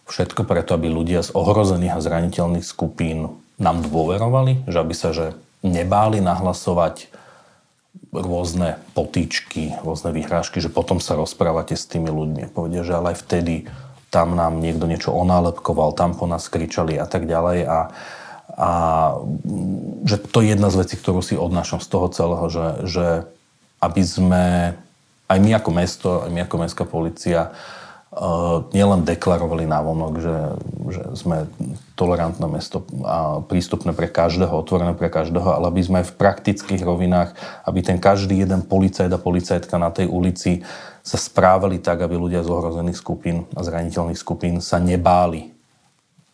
Všetko 0.06 0.46
preto, 0.46 0.78
aby 0.78 0.86
ľudia 0.86 1.26
z 1.26 1.34
ohrozených 1.34 1.98
a 1.98 2.04
zraniteľných 2.04 2.62
skupín 2.62 3.42
nám 3.58 3.82
dôverovali, 3.82 4.62
že 4.70 4.78
aby 4.78 4.94
sa 4.94 5.10
že 5.10 5.34
nebáli 5.66 6.22
nahlasovať 6.22 7.10
rôzne 8.14 8.78
potýčky, 8.94 9.74
rôzne 9.82 10.14
vyhrážky, 10.14 10.62
že 10.62 10.70
potom 10.70 11.02
sa 11.02 11.18
rozprávate 11.18 11.74
s 11.74 11.90
tými 11.90 12.06
ľuďmi. 12.06 12.54
Povedia, 12.54 12.86
že 12.86 12.94
ale 12.94 13.12
aj 13.12 13.26
vtedy 13.26 13.66
tam 14.14 14.38
nám 14.38 14.62
niekto 14.62 14.86
niečo 14.86 15.10
onálepkoval, 15.10 15.98
tam 15.98 16.14
po 16.14 16.30
nás 16.30 16.46
kričali 16.46 16.94
a 16.94 17.04
tak 17.10 17.26
ďalej. 17.26 17.66
A, 17.66 17.78
a 18.56 18.70
že 20.06 20.22
to 20.22 20.38
je 20.38 20.54
jedna 20.54 20.70
z 20.70 20.86
vecí, 20.86 20.94
ktorú 20.94 21.18
si 21.18 21.34
odnášam 21.34 21.82
z 21.82 21.88
toho 21.90 22.06
celého, 22.14 22.46
že, 22.46 22.66
že 22.86 23.06
aby 23.82 24.02
sme, 24.06 24.44
aj 25.26 25.38
my 25.42 25.50
ako 25.58 25.70
mesto, 25.74 26.08
aj 26.22 26.30
my 26.30 26.40
ako 26.46 26.56
mestská 26.62 26.84
policia, 26.86 27.50
Eh, 27.50 27.54
nielen 28.72 29.04
deklarovali 29.04 29.68
návonok, 29.68 30.12
že, 30.24 30.36
že 30.88 31.02
sme 31.20 31.44
tolerantné 32.00 32.48
mesto 32.48 32.88
a 33.04 33.44
prístupné 33.44 33.92
pre 33.92 34.08
každého, 34.08 34.52
otvorené 34.52 34.96
pre 34.96 35.12
každého, 35.12 35.44
ale 35.44 35.68
aby 35.68 35.80
sme 35.84 36.00
aj 36.00 36.12
v 36.12 36.16
praktických 36.16 36.80
rovinách, 36.80 37.36
aby 37.68 37.84
ten 37.84 38.00
každý 38.00 38.40
jeden 38.40 38.64
policajt 38.64 39.12
a 39.12 39.20
policajtka 39.20 39.76
na 39.76 39.92
tej 39.92 40.08
ulici 40.08 40.64
sa 41.04 41.20
správali 41.20 41.78
tak, 41.78 42.00
aby 42.02 42.16
ľudia 42.16 42.40
z 42.40 42.48
ohrozených 42.50 42.98
skupín 42.98 43.44
a 43.52 43.60
zraniteľných 43.60 44.18
skupín 44.18 44.64
sa 44.64 44.80
nebáli 44.80 45.56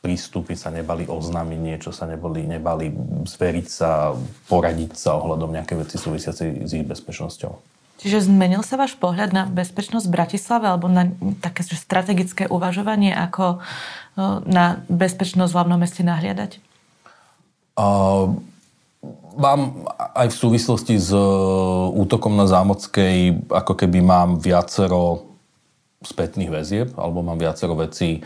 prístupy 0.02 0.58
sa 0.58 0.74
nebali 0.74 1.06
oznámiť 1.06 1.60
niečo, 1.62 1.94
sa 1.94 2.10
nebali, 2.10 2.42
nebali 2.42 2.90
zveriť 3.22 3.66
sa, 3.70 4.10
poradiť 4.50 4.98
sa 4.98 5.14
ohľadom 5.14 5.54
nejaké 5.54 5.78
veci 5.78 5.94
súvisiacej 5.94 6.66
s 6.66 6.70
ich 6.74 6.82
bezpečnosťou. 6.82 7.71
Čiže 8.02 8.26
zmenil 8.26 8.66
sa 8.66 8.74
váš 8.74 8.98
pohľad 8.98 9.30
na 9.30 9.46
bezpečnosť 9.46 10.10
v 10.10 10.14
Bratislave 10.18 10.66
alebo 10.66 10.90
na 10.90 11.06
také 11.38 11.62
strategické 11.62 12.50
uvažovanie, 12.50 13.14
ako 13.14 13.62
na 14.42 14.82
bezpečnosť 14.90 15.50
v 15.54 15.56
hlavnom 15.56 15.78
meste 15.78 16.02
nahliadať? 16.02 16.58
Uh, 17.78 18.36
mám 19.38 19.86
aj 20.18 20.28
v 20.28 20.36
súvislosti 20.36 21.00
s 21.00 21.10
e, 21.10 21.24
útokom 21.96 22.36
na 22.36 22.44
Zámockej, 22.44 23.48
ako 23.48 23.72
keby 23.74 24.04
mám 24.04 24.38
viacero 24.38 25.32
spätných 26.02 26.50
väzieb, 26.50 26.88
alebo 26.98 27.22
mám 27.22 27.38
viacero 27.38 27.78
vecí, 27.78 28.20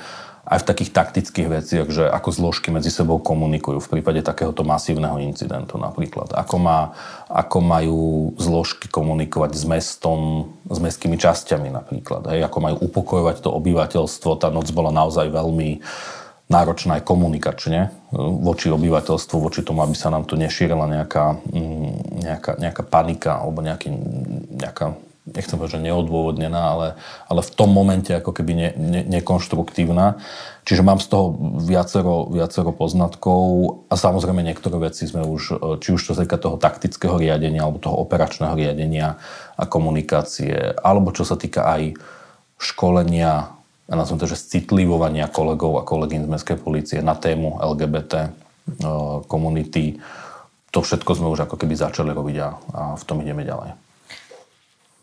aj 0.46 0.62
v 0.62 0.68
takých 0.70 0.90
taktických 0.94 1.48
veciach, 1.50 1.88
že 1.90 2.04
ako 2.06 2.30
zložky 2.30 2.70
medzi 2.70 2.86
sebou 2.94 3.18
komunikujú 3.18 3.82
v 3.82 3.98
prípade 3.98 4.22
takéhoto 4.22 4.62
masívneho 4.62 5.18
incidentu 5.18 5.74
napríklad. 5.74 6.30
Ako, 6.38 6.62
má, 6.62 6.94
ako 7.26 7.58
majú 7.58 8.02
zložky 8.38 8.86
komunikovať 8.86 9.58
s 9.58 9.64
mestom, 9.66 10.54
s 10.70 10.78
mestskými 10.78 11.18
časťami 11.18 11.74
napríklad. 11.74 12.30
Hej, 12.30 12.46
ako 12.46 12.58
majú 12.62 12.76
upokojovať 12.78 13.42
to 13.42 13.50
obyvateľstvo. 13.58 14.38
Tá 14.38 14.46
noc 14.54 14.70
bola 14.70 14.94
naozaj 14.94 15.34
veľmi 15.34 15.82
náročná 16.46 17.02
aj 17.02 17.10
komunikačne 17.10 17.90
voči 18.14 18.70
obyvateľstvu, 18.70 19.36
voči 19.42 19.66
tomu, 19.66 19.82
aby 19.82 19.98
sa 19.98 20.14
nám 20.14 20.30
tu 20.30 20.38
nešírila 20.38 20.86
nejaká, 20.86 21.42
mm, 21.42 22.22
nejaká, 22.22 22.52
nejaká 22.62 22.82
panika 22.86 23.42
alebo 23.42 23.66
nejaký, 23.66 23.90
nejaká 24.62 24.94
nechcem 25.26 25.58
povedať, 25.58 25.82
že 25.82 25.86
neodôvodnená, 25.90 26.62
ale, 26.78 26.88
ale 27.26 27.42
v 27.42 27.50
tom 27.50 27.74
momente 27.74 28.14
ako 28.14 28.30
keby 28.30 28.52
ne, 28.54 28.70
ne, 28.78 29.02
nekonštruktívna. 29.18 30.22
Čiže 30.62 30.86
mám 30.86 31.02
z 31.02 31.10
toho 31.10 31.34
viacero, 31.58 32.30
viacero 32.30 32.70
poznatkov 32.70 33.42
a 33.90 33.94
samozrejme 33.98 34.42
niektoré 34.46 34.78
veci 34.78 35.06
sme 35.10 35.26
už, 35.26 35.42
či 35.82 35.88
už 35.94 36.00
čo 36.00 36.12
sa 36.14 36.22
týka 36.22 36.38
toho 36.38 36.58
taktického 36.58 37.18
riadenia 37.18 37.66
alebo 37.66 37.82
toho 37.82 37.98
operačného 38.02 38.54
riadenia 38.54 39.18
a 39.58 39.64
komunikácie, 39.66 40.78
alebo 40.78 41.10
čo 41.10 41.26
sa 41.26 41.34
týka 41.34 41.66
aj 41.66 41.98
školenia 42.62 43.56
a 43.86 43.94
nazvem 43.94 44.18
to, 44.18 44.26
že 44.26 44.42
citlivovania 44.42 45.30
kolegov 45.30 45.78
a 45.78 45.86
kolegín 45.86 46.26
z 46.26 46.30
Mestskej 46.30 46.58
policie 46.58 46.98
na 47.06 47.14
tému 47.14 47.62
LGBT 47.62 48.12
e, 48.18 48.28
komunity. 49.30 50.02
To 50.74 50.82
všetko 50.82 51.14
sme 51.14 51.30
už 51.30 51.46
ako 51.46 51.54
keby 51.54 51.78
začali 51.78 52.10
robiť 52.10 52.36
a, 52.42 52.48
a 52.74 52.82
v 52.98 53.04
tom 53.06 53.22
ideme 53.22 53.46
ďalej. 53.46 53.85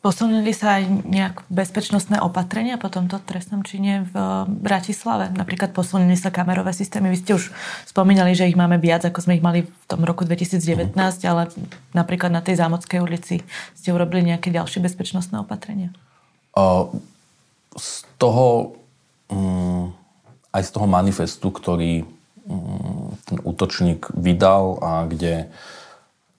Posunuli 0.03 0.51
sa 0.51 0.83
aj 0.83 1.07
nejak 1.07 1.47
bezpečnostné 1.47 2.19
opatrenia 2.19 2.75
po 2.75 2.91
tomto 2.91 3.23
trestnom 3.23 3.63
čine 3.63 4.03
v 4.11 4.43
Bratislave? 4.51 5.31
Napríklad 5.31 5.71
posunuli 5.71 6.19
sa 6.19 6.27
kamerové 6.27 6.75
systémy. 6.75 7.07
Vy 7.07 7.23
ste 7.23 7.31
už 7.39 7.55
spomínali, 7.87 8.35
že 8.35 8.51
ich 8.51 8.59
máme 8.59 8.83
viac, 8.83 9.07
ako 9.07 9.23
sme 9.23 9.39
ich 9.39 9.45
mali 9.47 9.63
v 9.63 9.85
tom 9.87 10.03
roku 10.03 10.27
2019, 10.27 10.91
mm. 10.91 11.23
ale 11.23 11.47
napríklad 11.95 12.35
na 12.35 12.43
tej 12.43 12.59
Zámodskej 12.59 12.99
ulici 12.99 13.47
ste 13.79 13.95
urobili 13.95 14.27
nejaké 14.27 14.51
ďalšie 14.51 14.83
bezpečnostné 14.83 15.39
opatrenia? 15.39 15.95
Z 17.79 18.03
toho, 18.19 18.75
um, 19.31 19.95
aj 20.51 20.67
z 20.67 20.69
toho 20.75 20.83
manifestu, 20.83 21.47
ktorý 21.47 22.03
um, 22.43 23.15
ten 23.23 23.39
útočník 23.39 24.11
vydal 24.19 24.83
a 24.83 25.07
kde 25.07 25.47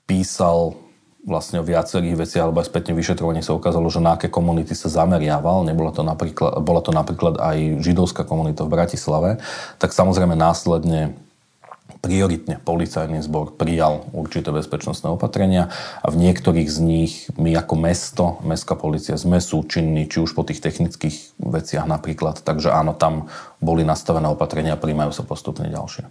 písal 0.05 0.84
vlastne 1.25 1.61
o 1.61 1.65
viacerých 1.65 2.21
veciach, 2.21 2.45
alebo 2.45 2.61
aj 2.61 2.69
spätne 2.69 2.93
vyšetrovanie 2.93 3.41
sa 3.41 3.57
ukázalo, 3.57 3.89
že 3.89 4.05
na 4.05 4.17
aké 4.17 4.29
komunity 4.29 4.77
sa 4.77 4.93
zameriaval, 4.93 5.65
nebola 5.65 5.91
to 5.91 6.05
napríklad, 6.05 6.61
bola 6.61 6.85
to 6.85 6.93
napríklad 6.93 7.41
aj 7.41 7.81
židovská 7.81 8.29
komunita 8.29 8.69
v 8.69 8.73
Bratislave, 8.77 9.31
tak 9.81 9.97
samozrejme 9.97 10.37
následne 10.37 11.17
prioritne 12.05 12.61
policajný 12.61 13.25
zbor 13.25 13.57
prijal 13.57 14.05
určité 14.13 14.53
bezpečnostné 14.53 15.09
opatrenia 15.09 15.73
a 16.05 16.13
v 16.13 16.21
niektorých 16.21 16.69
z 16.69 16.79
nich 16.85 17.13
my 17.41 17.57
ako 17.57 17.75
mesto, 17.81 18.25
mestská 18.45 18.77
policia 18.77 19.17
sme 19.17 19.41
súčinní, 19.41 20.05
či 20.05 20.21
už 20.21 20.37
po 20.37 20.45
tých 20.45 20.61
technických 20.61 21.41
veciach 21.41 21.89
napríklad, 21.89 22.45
takže 22.45 22.69
áno, 22.69 22.93
tam 22.93 23.33
boli 23.65 23.89
nastavené 23.89 24.29
opatrenia 24.29 24.77
a 24.77 24.81
príjmajú 24.81 25.17
sa 25.17 25.25
postupne 25.25 25.65
ďalšie. 25.73 26.05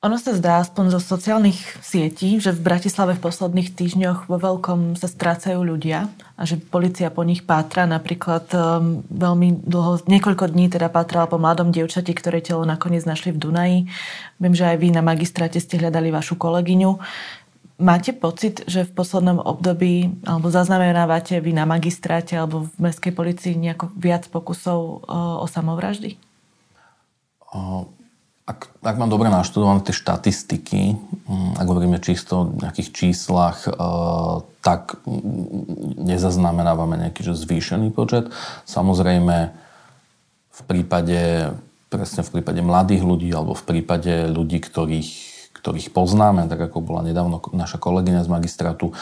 Ono 0.00 0.16
sa 0.16 0.32
zdá 0.32 0.64
aspoň 0.64 0.96
zo 0.96 1.00
sociálnych 1.12 1.60
sietí, 1.84 2.40
že 2.40 2.56
v 2.56 2.64
Bratislave 2.64 3.20
v 3.20 3.24
posledných 3.28 3.68
týždňoch 3.76 4.32
vo 4.32 4.40
veľkom 4.40 4.96
sa 4.96 5.04
strácajú 5.04 5.60
ľudia 5.60 6.08
a 6.40 6.42
že 6.48 6.56
policia 6.56 7.12
po 7.12 7.20
nich 7.20 7.44
pátra. 7.44 7.84
Napríklad 7.84 8.48
um, 8.56 9.04
veľmi 9.12 9.60
dlho, 9.60 10.00
niekoľko 10.08 10.56
dní 10.56 10.72
teda 10.72 10.88
pátrala 10.88 11.28
po 11.28 11.36
mladom 11.36 11.68
dievčati, 11.68 12.16
ktoré 12.16 12.40
telo 12.40 12.64
nakoniec 12.64 13.04
našli 13.04 13.36
v 13.36 13.44
Dunaji. 13.44 13.78
Viem, 14.40 14.54
že 14.56 14.72
aj 14.72 14.80
vy 14.80 14.88
na 14.88 15.04
magistráte 15.04 15.60
ste 15.60 15.76
hľadali 15.76 16.08
vašu 16.08 16.40
kolegyňu. 16.40 16.96
Máte 17.84 18.16
pocit, 18.16 18.64
že 18.64 18.88
v 18.88 18.96
poslednom 18.96 19.36
období, 19.36 20.16
alebo 20.24 20.48
zaznamenávate 20.48 21.44
vy 21.44 21.52
na 21.52 21.68
magistráte 21.68 22.40
alebo 22.40 22.72
v 22.72 22.88
mestskej 22.88 23.12
policii 23.12 23.52
nejako 23.52 23.92
viac 24.00 24.24
pokusov 24.32 25.04
uh, 25.04 25.44
o 25.44 25.44
samovraždy? 25.44 26.16
Uh 27.52 27.99
ak, 28.50 28.82
ak 28.82 28.96
mám 28.98 29.06
dobre 29.06 29.30
naštudované 29.30 29.86
tie 29.86 29.94
štatistiky, 29.94 30.98
mm, 30.98 31.52
ak 31.54 31.66
hovoríme 31.70 32.02
čisto 32.02 32.32
o 32.42 32.48
nejakých 32.50 32.90
číslach, 32.90 33.62
e, 33.64 33.72
tak 34.60 34.98
nezaznamenávame 36.02 36.98
nejaký 36.98 37.30
že 37.30 37.38
zvýšený 37.38 37.94
počet. 37.94 38.28
Samozrejme, 38.66 39.54
v 40.50 40.60
prípade, 40.66 41.54
presne 41.88 42.26
v 42.26 42.30
prípade 42.40 42.60
mladých 42.60 43.06
ľudí 43.06 43.30
alebo 43.30 43.54
v 43.54 43.64
prípade 43.64 44.26
ľudí, 44.28 44.58
ktorých, 44.60 45.10
ktorých 45.56 45.88
poznáme, 45.94 46.50
tak 46.50 46.58
ako 46.58 46.82
bola 46.82 47.06
nedávno 47.06 47.40
naša 47.54 47.78
kolegyňa 47.78 48.26
z 48.26 48.32
magistrátu, 48.34 48.92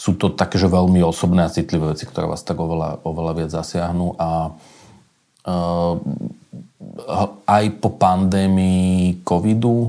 sú 0.00 0.16
to 0.16 0.32
také, 0.32 0.56
že 0.56 0.70
veľmi 0.70 1.04
osobné 1.04 1.44
a 1.44 1.52
citlivé 1.52 1.92
veci, 1.92 2.08
ktoré 2.08 2.24
vás 2.24 2.40
tak 2.40 2.56
oveľa, 2.56 3.04
oveľa 3.04 3.32
viac 3.36 3.50
zasiahnu 3.52 4.16
a 4.16 4.48
uh, 5.44 6.00
aj 7.44 7.64
po 7.76 7.92
pandémii 7.92 9.20
covidu 9.20 9.84
e, 9.84 9.88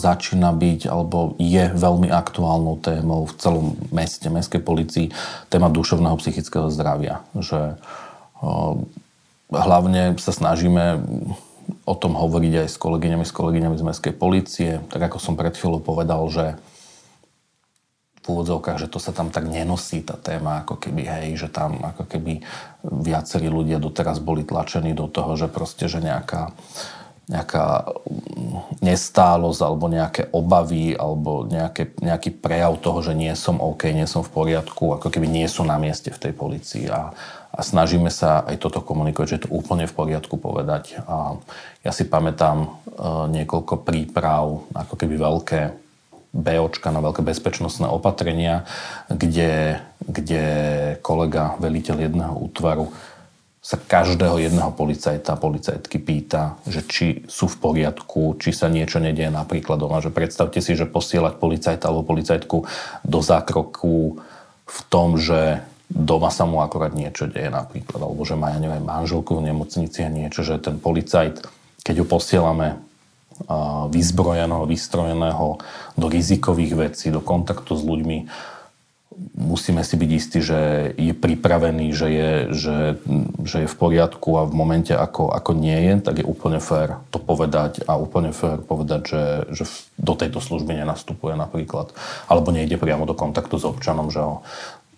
začína 0.00 0.56
byť 0.56 0.88
alebo 0.88 1.36
je 1.36 1.68
veľmi 1.68 2.08
aktuálnou 2.08 2.80
témou 2.80 3.28
v 3.28 3.36
celom 3.36 3.66
meste, 3.92 4.32
mestskej 4.32 4.64
policii 4.64 5.06
téma 5.52 5.68
duševného 5.68 6.16
psychického 6.16 6.72
zdravia. 6.72 7.20
Že 7.36 7.60
e, 7.60 7.76
hlavne 9.52 10.16
sa 10.16 10.32
snažíme 10.32 11.04
o 11.84 11.94
tom 11.94 12.16
hovoriť 12.16 12.64
aj 12.64 12.68
s 12.72 12.76
kolegyňami, 12.80 13.24
s 13.28 13.36
kolegyňami 13.36 13.76
z 13.76 13.86
mestskej 13.92 14.14
policie. 14.16 14.80
Tak 14.88 15.12
ako 15.12 15.18
som 15.20 15.36
pred 15.36 15.52
chvíľou 15.52 15.84
povedal, 15.84 16.24
že 16.32 16.56
úvodzovkách, 18.30 18.78
že 18.78 18.90
to 18.90 19.02
sa 19.02 19.10
tam 19.10 19.34
tak 19.34 19.50
nenosí, 19.50 19.98
tá 20.06 20.14
téma, 20.14 20.62
ako 20.62 20.78
keby, 20.78 21.02
hej, 21.02 21.28
že 21.34 21.48
tam 21.50 21.82
ako 21.82 22.06
keby 22.06 22.38
viacerí 22.86 23.50
ľudia 23.50 23.82
doteraz 23.82 24.22
boli 24.22 24.46
tlačení 24.46 24.94
do 24.94 25.10
toho, 25.10 25.34
že 25.34 25.50
proste, 25.50 25.90
že 25.90 25.98
nejaká, 25.98 26.54
nejaká 27.26 27.90
nestálosť 28.78 29.60
alebo 29.66 29.90
nejaké 29.90 30.22
obavy 30.30 30.94
alebo 30.94 31.50
nejaké, 31.50 31.98
nejaký 31.98 32.30
prejav 32.38 32.78
toho, 32.78 33.02
že 33.02 33.18
nie 33.18 33.34
som 33.34 33.58
OK, 33.58 33.90
nie 33.90 34.06
som 34.06 34.22
v 34.22 34.30
poriadku, 34.30 34.94
ako 34.94 35.10
keby 35.10 35.26
nie 35.26 35.50
sú 35.50 35.66
na 35.66 35.74
mieste 35.82 36.14
v 36.14 36.22
tej 36.22 36.32
policii 36.38 36.86
a, 36.94 37.10
a 37.50 37.60
snažíme 37.60 38.08
sa 38.08 38.46
aj 38.46 38.62
toto 38.62 38.86
komunikovať, 38.86 39.26
že 39.26 39.36
je 39.38 39.42
to 39.50 39.54
úplne 39.54 39.90
v 39.90 39.96
poriadku 39.98 40.38
povedať. 40.38 41.02
A 41.10 41.42
ja 41.82 41.90
si 41.90 42.06
pamätám 42.06 42.70
uh, 42.70 43.26
niekoľko 43.26 43.82
príprav, 43.82 44.62
ako 44.70 44.94
keby 44.94 45.14
veľké 45.18 45.81
BOčka 46.32 46.88
na 46.88 47.04
veľké 47.04 47.20
bezpečnostné 47.20 47.86
opatrenia, 47.92 48.64
kde, 49.12 49.84
kde 50.00 50.44
kolega, 51.04 51.60
veliteľ 51.60 51.96
jedného 52.08 52.34
útvaru 52.40 52.88
sa 53.62 53.78
každého 53.78 54.42
jedného 54.42 54.74
policajta, 54.74 55.38
policajtky 55.38 56.02
pýta, 56.02 56.58
že 56.66 56.82
či 56.82 57.22
sú 57.30 57.46
v 57.46 57.56
poriadku, 57.62 58.34
či 58.42 58.50
sa 58.50 58.66
niečo 58.66 58.98
nedieje 58.98 59.30
napríklad 59.30 59.78
doma. 59.78 60.02
Že 60.02 60.10
predstavte 60.10 60.58
si, 60.58 60.74
že 60.74 60.90
posielať 60.90 61.38
policajta 61.38 61.86
alebo 61.86 62.02
policajtku 62.02 62.58
do 63.06 63.18
zákroku 63.22 64.18
v 64.66 64.78
tom, 64.90 65.14
že 65.14 65.62
doma 65.86 66.34
sa 66.34 66.42
mu 66.42 66.58
akorát 66.58 66.90
niečo 66.90 67.30
deje 67.30 67.54
napríklad, 67.54 68.02
alebo 68.02 68.26
že 68.26 68.34
má, 68.34 68.50
ja 68.50 68.58
neviem, 68.58 68.82
manželku 68.82 69.38
v 69.38 69.54
nemocnici 69.54 70.02
a 70.02 70.10
niečo, 70.10 70.42
že 70.42 70.58
ten 70.58 70.82
policajt, 70.82 71.46
keď 71.86 72.02
ho 72.02 72.06
posielame 72.08 72.82
vyzbrojeného, 73.88 74.64
vystrojeného 74.66 75.46
do 75.98 76.06
rizikových 76.06 76.74
vecí, 76.74 77.06
do 77.10 77.20
kontaktu 77.20 77.72
s 77.74 77.82
ľuďmi, 77.82 78.18
musíme 79.36 79.84
si 79.84 79.94
byť 79.96 80.10
istí, 80.10 80.38
že 80.40 80.92
je 80.96 81.14
pripravený, 81.14 81.92
že 81.92 82.08
je, 82.08 82.30
že, 82.52 82.76
že 83.44 83.56
je 83.64 83.68
v 83.68 83.76
poriadku 83.76 84.40
a 84.40 84.48
v 84.48 84.54
momente, 84.54 84.92
ako, 84.92 85.32
ako 85.32 85.52
nie 85.56 85.76
je, 85.76 85.94
tak 86.00 86.14
je 86.20 86.26
úplne 86.26 86.58
fér 86.58 87.00
to 87.12 87.20
povedať 87.20 87.84
a 87.84 87.96
úplne 88.00 88.32
fér 88.32 88.60
povedať, 88.60 89.00
že, 89.08 89.22
že 89.52 89.64
do 90.00 90.14
tejto 90.16 90.40
služby 90.40 90.76
nenastupuje 90.76 91.36
napríklad. 91.36 91.92
Alebo 92.28 92.54
nejde 92.54 92.80
priamo 92.80 93.04
do 93.04 93.16
kontaktu 93.16 93.60
s 93.60 93.68
občanom, 93.68 94.08
že 94.08 94.20
ho 94.24 94.42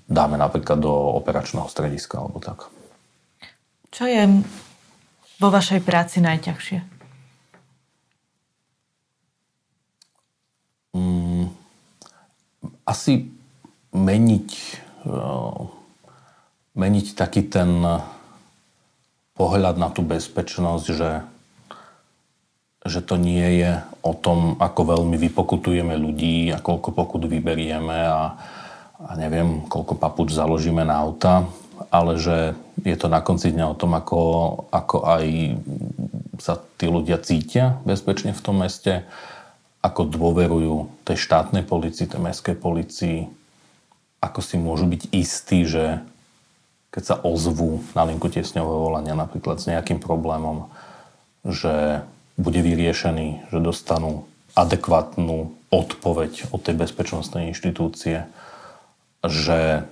dáme 0.07 0.37
napríklad 0.37 0.79
do 0.79 0.93
operačného 1.19 1.67
strediska 1.67 2.21
alebo 2.21 2.39
tak. 2.39 2.69
Čo 3.95 4.05
je 4.11 4.27
vo 5.39 5.49
vašej 5.51 5.81
práci 5.83 6.19
najťažšie? 6.21 6.94
Asi 12.85 13.33
meniť, 13.93 14.51
uh, 15.09 15.61
meniť 16.77 17.07
taký 17.17 17.45
ten 17.49 17.85
pohľad 19.35 19.77
na 19.77 19.91
tú 19.91 20.07
bezpečnosť, 20.07 20.87
že, 20.95 21.11
že 22.87 23.01
to 23.03 23.19
nie 23.19 23.65
je 23.65 23.83
o 24.07 24.15
tom, 24.15 24.55
ako 24.63 24.95
veľmi 24.95 25.19
vypokutujeme 25.19 25.99
ľudí 25.99 26.55
a 26.55 26.63
koľko 26.63 26.95
pokut 26.95 27.23
vyberieme 27.27 27.99
a, 28.07 28.39
a 29.03 29.11
neviem, 29.19 29.67
koľko 29.67 29.99
papuč 29.99 30.31
založíme 30.31 30.87
na 30.87 31.03
auta, 31.03 31.51
ale 31.91 32.15
že 32.19 32.55
je 32.87 32.95
to 32.95 33.11
na 33.11 33.19
konci 33.23 33.51
dňa 33.51 33.75
o 33.75 33.79
tom, 33.79 33.99
ako, 33.99 34.21
ako 34.71 34.97
aj 35.03 35.27
sa 36.39 36.59
tí 36.79 36.87
ľudia 36.87 37.19
cítia 37.19 37.83
bezpečne 37.83 38.31
v 38.35 38.43
tom 38.43 38.63
meste, 38.63 39.03
ako 39.85 40.09
dôverujú 40.09 41.05
tej 41.05 41.21
štátnej 41.21 41.69
policii, 41.69 42.09
tej 42.09 42.21
mestskej 42.25 42.57
policii, 42.57 43.29
ako 44.25 44.41
si 44.41 44.57
môžu 44.57 44.89
byť 44.89 45.13
istí, 45.13 45.69
že 45.69 46.01
keď 46.89 47.03
sa 47.05 47.17
ozvú 47.21 47.85
na 47.93 48.09
linku 48.09 48.33
tiesňového 48.33 48.89
volania 48.89 49.13
napríklad 49.13 49.61
s 49.61 49.69
nejakým 49.69 50.01
problémom, 50.01 50.73
že 51.45 52.01
bude 52.41 52.65
vyriešený, 52.65 53.53
že 53.53 53.59
dostanú 53.61 54.25
adekvátnu 54.57 55.53
odpoveď 55.69 56.55
od 56.55 56.61
tej 56.65 56.75
bezpečnostnej 56.81 57.53
inštitúcie, 57.53 58.25
že 59.21 59.85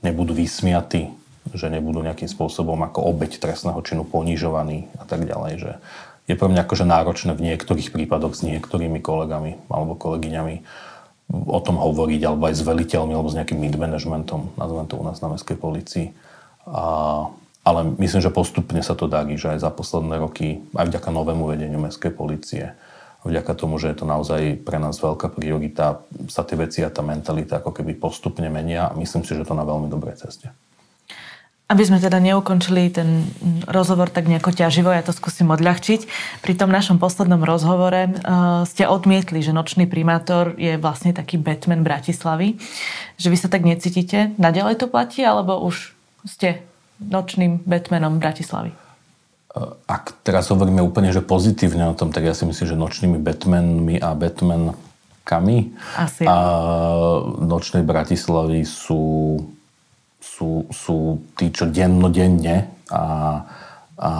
nebudú 0.00 0.32
vysmiatí, 0.32 1.12
že 1.52 1.66
nebudú 1.68 2.00
nejakým 2.00 2.30
spôsobom 2.30 2.78
ako 2.86 3.04
obeď 3.10 3.42
trestného 3.42 3.78
činu 3.82 4.06
ponižovaní 4.06 4.88
a 4.96 5.04
tak 5.04 5.26
ďalej, 5.26 5.52
že 5.60 5.72
je 6.26 6.34
pre 6.34 6.50
mňa 6.50 6.66
akože 6.66 6.84
náročné 6.86 7.32
v 7.38 7.54
niektorých 7.54 7.94
prípadoch 7.94 8.34
s 8.34 8.42
niektorými 8.42 8.98
kolegami 8.98 9.58
alebo 9.70 9.94
kolegyňami 9.94 10.62
o 11.30 11.58
tom 11.58 11.82
hovoriť, 11.82 12.20
alebo 12.22 12.46
aj 12.46 12.54
s 12.54 12.62
veliteľmi, 12.62 13.10
alebo 13.10 13.26
s 13.26 13.34
nejakým 13.34 13.58
mid-managementom, 13.58 14.54
nazvem 14.54 14.86
to 14.86 14.94
u 14.94 15.02
nás 15.02 15.18
na 15.18 15.34
mestskej 15.34 15.58
policii. 15.58 16.14
A, 16.70 17.26
ale 17.66 17.80
myslím, 17.98 18.22
že 18.22 18.30
postupne 18.30 18.78
sa 18.78 18.94
to 18.94 19.10
darí, 19.10 19.34
že 19.34 19.58
aj 19.58 19.66
za 19.66 19.70
posledné 19.74 20.22
roky, 20.22 20.62
aj 20.78 20.86
vďaka 20.86 21.10
novému 21.10 21.50
vedeniu 21.50 21.82
mestskej 21.82 22.14
policie, 22.14 22.78
vďaka 23.26 23.58
tomu, 23.58 23.74
že 23.82 23.90
je 23.90 23.98
to 23.98 24.06
naozaj 24.06 24.62
pre 24.62 24.78
nás 24.78 25.02
veľká 25.02 25.34
priorita, 25.34 25.98
sa 26.30 26.46
tie 26.46 26.54
veci 26.54 26.86
a 26.86 26.94
tá 26.94 27.02
mentalita 27.02 27.58
ako 27.58 27.74
keby 27.74 27.98
postupne 27.98 28.46
menia 28.46 28.86
a 28.86 28.94
myslím 28.94 29.26
si, 29.26 29.34
že 29.34 29.42
to 29.42 29.58
na 29.58 29.66
veľmi 29.66 29.90
dobrej 29.90 30.22
ceste. 30.22 30.54
Aby 31.66 31.82
sme 31.82 31.98
teda 31.98 32.22
neukončili 32.22 32.94
ten 32.94 33.26
rozhovor 33.66 34.06
tak 34.06 34.30
nejako 34.30 34.54
ťaživo, 34.54 34.94
ja 34.94 35.02
to 35.02 35.10
skúsim 35.10 35.50
odľahčiť. 35.50 36.06
Pri 36.38 36.54
tom 36.54 36.70
našom 36.70 37.02
poslednom 37.02 37.42
rozhovore 37.42 38.06
uh, 38.06 38.62
ste 38.62 38.86
odmietli, 38.86 39.42
že 39.42 39.50
nočný 39.50 39.90
primátor 39.90 40.54
je 40.54 40.78
vlastne 40.78 41.10
taký 41.10 41.42
Batman 41.42 41.82
Bratislavy. 41.82 42.54
Že 43.18 43.28
vy 43.34 43.36
sa 43.36 43.50
tak 43.50 43.66
necítite? 43.66 44.30
Naďalej 44.38 44.78
to 44.78 44.86
platí, 44.86 45.26
alebo 45.26 45.58
už 45.58 45.90
ste 46.22 46.62
nočným 47.02 47.66
Batmanom 47.66 48.22
Bratislavy? 48.22 48.70
Ak 49.88 50.12
teraz 50.20 50.52
hovoríme 50.52 50.84
úplne 50.84 51.10
že 51.10 51.24
pozitívne 51.24 51.88
o 51.88 51.96
tom, 51.96 52.12
tak 52.12 52.28
ja 52.28 52.36
si 52.36 52.44
myslím, 52.44 52.66
že 52.68 52.76
nočnými 52.76 53.18
Batmanmi 53.18 53.96
a 54.04 54.12
Batmankami 54.12 55.58
Asi. 55.96 56.28
a 56.28 56.36
nočnej 57.40 57.80
Bratislavy 57.80 58.68
sú 58.68 59.40
sú, 60.26 60.66
sú 60.74 61.22
tí, 61.38 61.54
čo 61.54 61.70
dennodenne 61.70 62.66
a, 62.90 63.04
a 63.96 64.12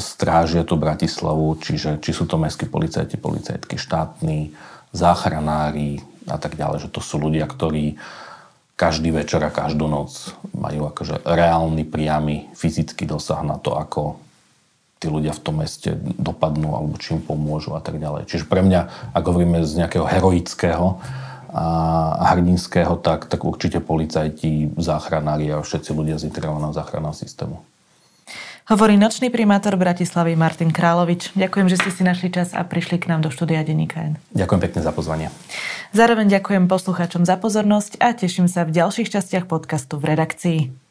strážia 0.00 0.64
tú 0.64 0.80
Bratislavu, 0.80 1.60
čiže 1.60 2.00
či 2.00 2.10
sú 2.16 2.24
to 2.24 2.40
mestskí 2.40 2.64
policajti, 2.64 3.20
policajtky, 3.20 3.76
štátni, 3.76 4.56
záchranári 4.96 6.00
a 6.26 6.40
tak 6.40 6.56
ďalej, 6.56 6.88
že 6.88 6.92
to 6.92 7.04
sú 7.04 7.20
ľudia, 7.20 7.44
ktorí 7.44 8.00
každý 8.76 9.08
večer 9.08 9.40
a 9.40 9.52
každú 9.52 9.88
noc 9.88 10.36
majú 10.52 10.88
akože 10.92 11.24
reálny, 11.24 11.88
priamy 11.88 12.52
fyzický 12.52 13.08
dosah 13.08 13.40
na 13.40 13.56
to, 13.56 13.72
ako 13.76 14.20
tí 15.00 15.08
ľudia 15.12 15.32
v 15.32 15.42
tom 15.44 15.60
meste 15.60 15.92
dopadnú 16.00 16.72
alebo 16.76 16.96
čím 16.96 17.20
pomôžu 17.20 17.76
a 17.76 17.80
tak 17.84 18.00
ďalej. 18.00 18.28
Čiže 18.28 18.48
pre 18.48 18.64
mňa, 18.64 19.12
ak 19.12 19.24
hovoríme 19.24 19.64
z 19.64 19.84
nejakého 19.84 20.08
heroického 20.08 21.00
a 21.56 22.36
hrdinského, 22.36 23.00
tak, 23.00 23.32
tak 23.32 23.40
určite 23.40 23.80
policajti, 23.80 24.76
záchranári 24.76 25.48
a 25.56 25.64
všetci 25.64 25.90
ľudia 25.96 26.20
z 26.20 26.28
integrovaného 26.28 26.76
záchranného 26.76 27.16
systému. 27.16 27.64
Hovorí 28.66 28.98
nočný 28.98 29.30
primátor 29.30 29.78
Bratislavy 29.78 30.34
Martin 30.34 30.74
Královič. 30.74 31.30
Ďakujem, 31.38 31.70
že 31.70 31.78
ste 31.78 31.90
si 31.94 32.02
našli 32.02 32.34
čas 32.34 32.50
a 32.50 32.66
prišli 32.66 32.98
k 32.98 33.06
nám 33.14 33.22
do 33.22 33.30
štúdia 33.30 33.62
Denníka 33.62 34.02
N. 34.02 34.18
Ďakujem 34.34 34.60
pekne 34.66 34.80
za 34.82 34.90
pozvanie. 34.90 35.30
Zároveň 35.94 36.26
ďakujem 36.26 36.66
poslucháčom 36.66 37.22
za 37.22 37.38
pozornosť 37.38 38.02
a 38.02 38.10
teším 38.10 38.50
sa 38.50 38.66
v 38.66 38.74
ďalších 38.74 39.14
častiach 39.14 39.46
podcastu 39.46 40.02
v 40.02 40.10
redakcii. 40.10 40.85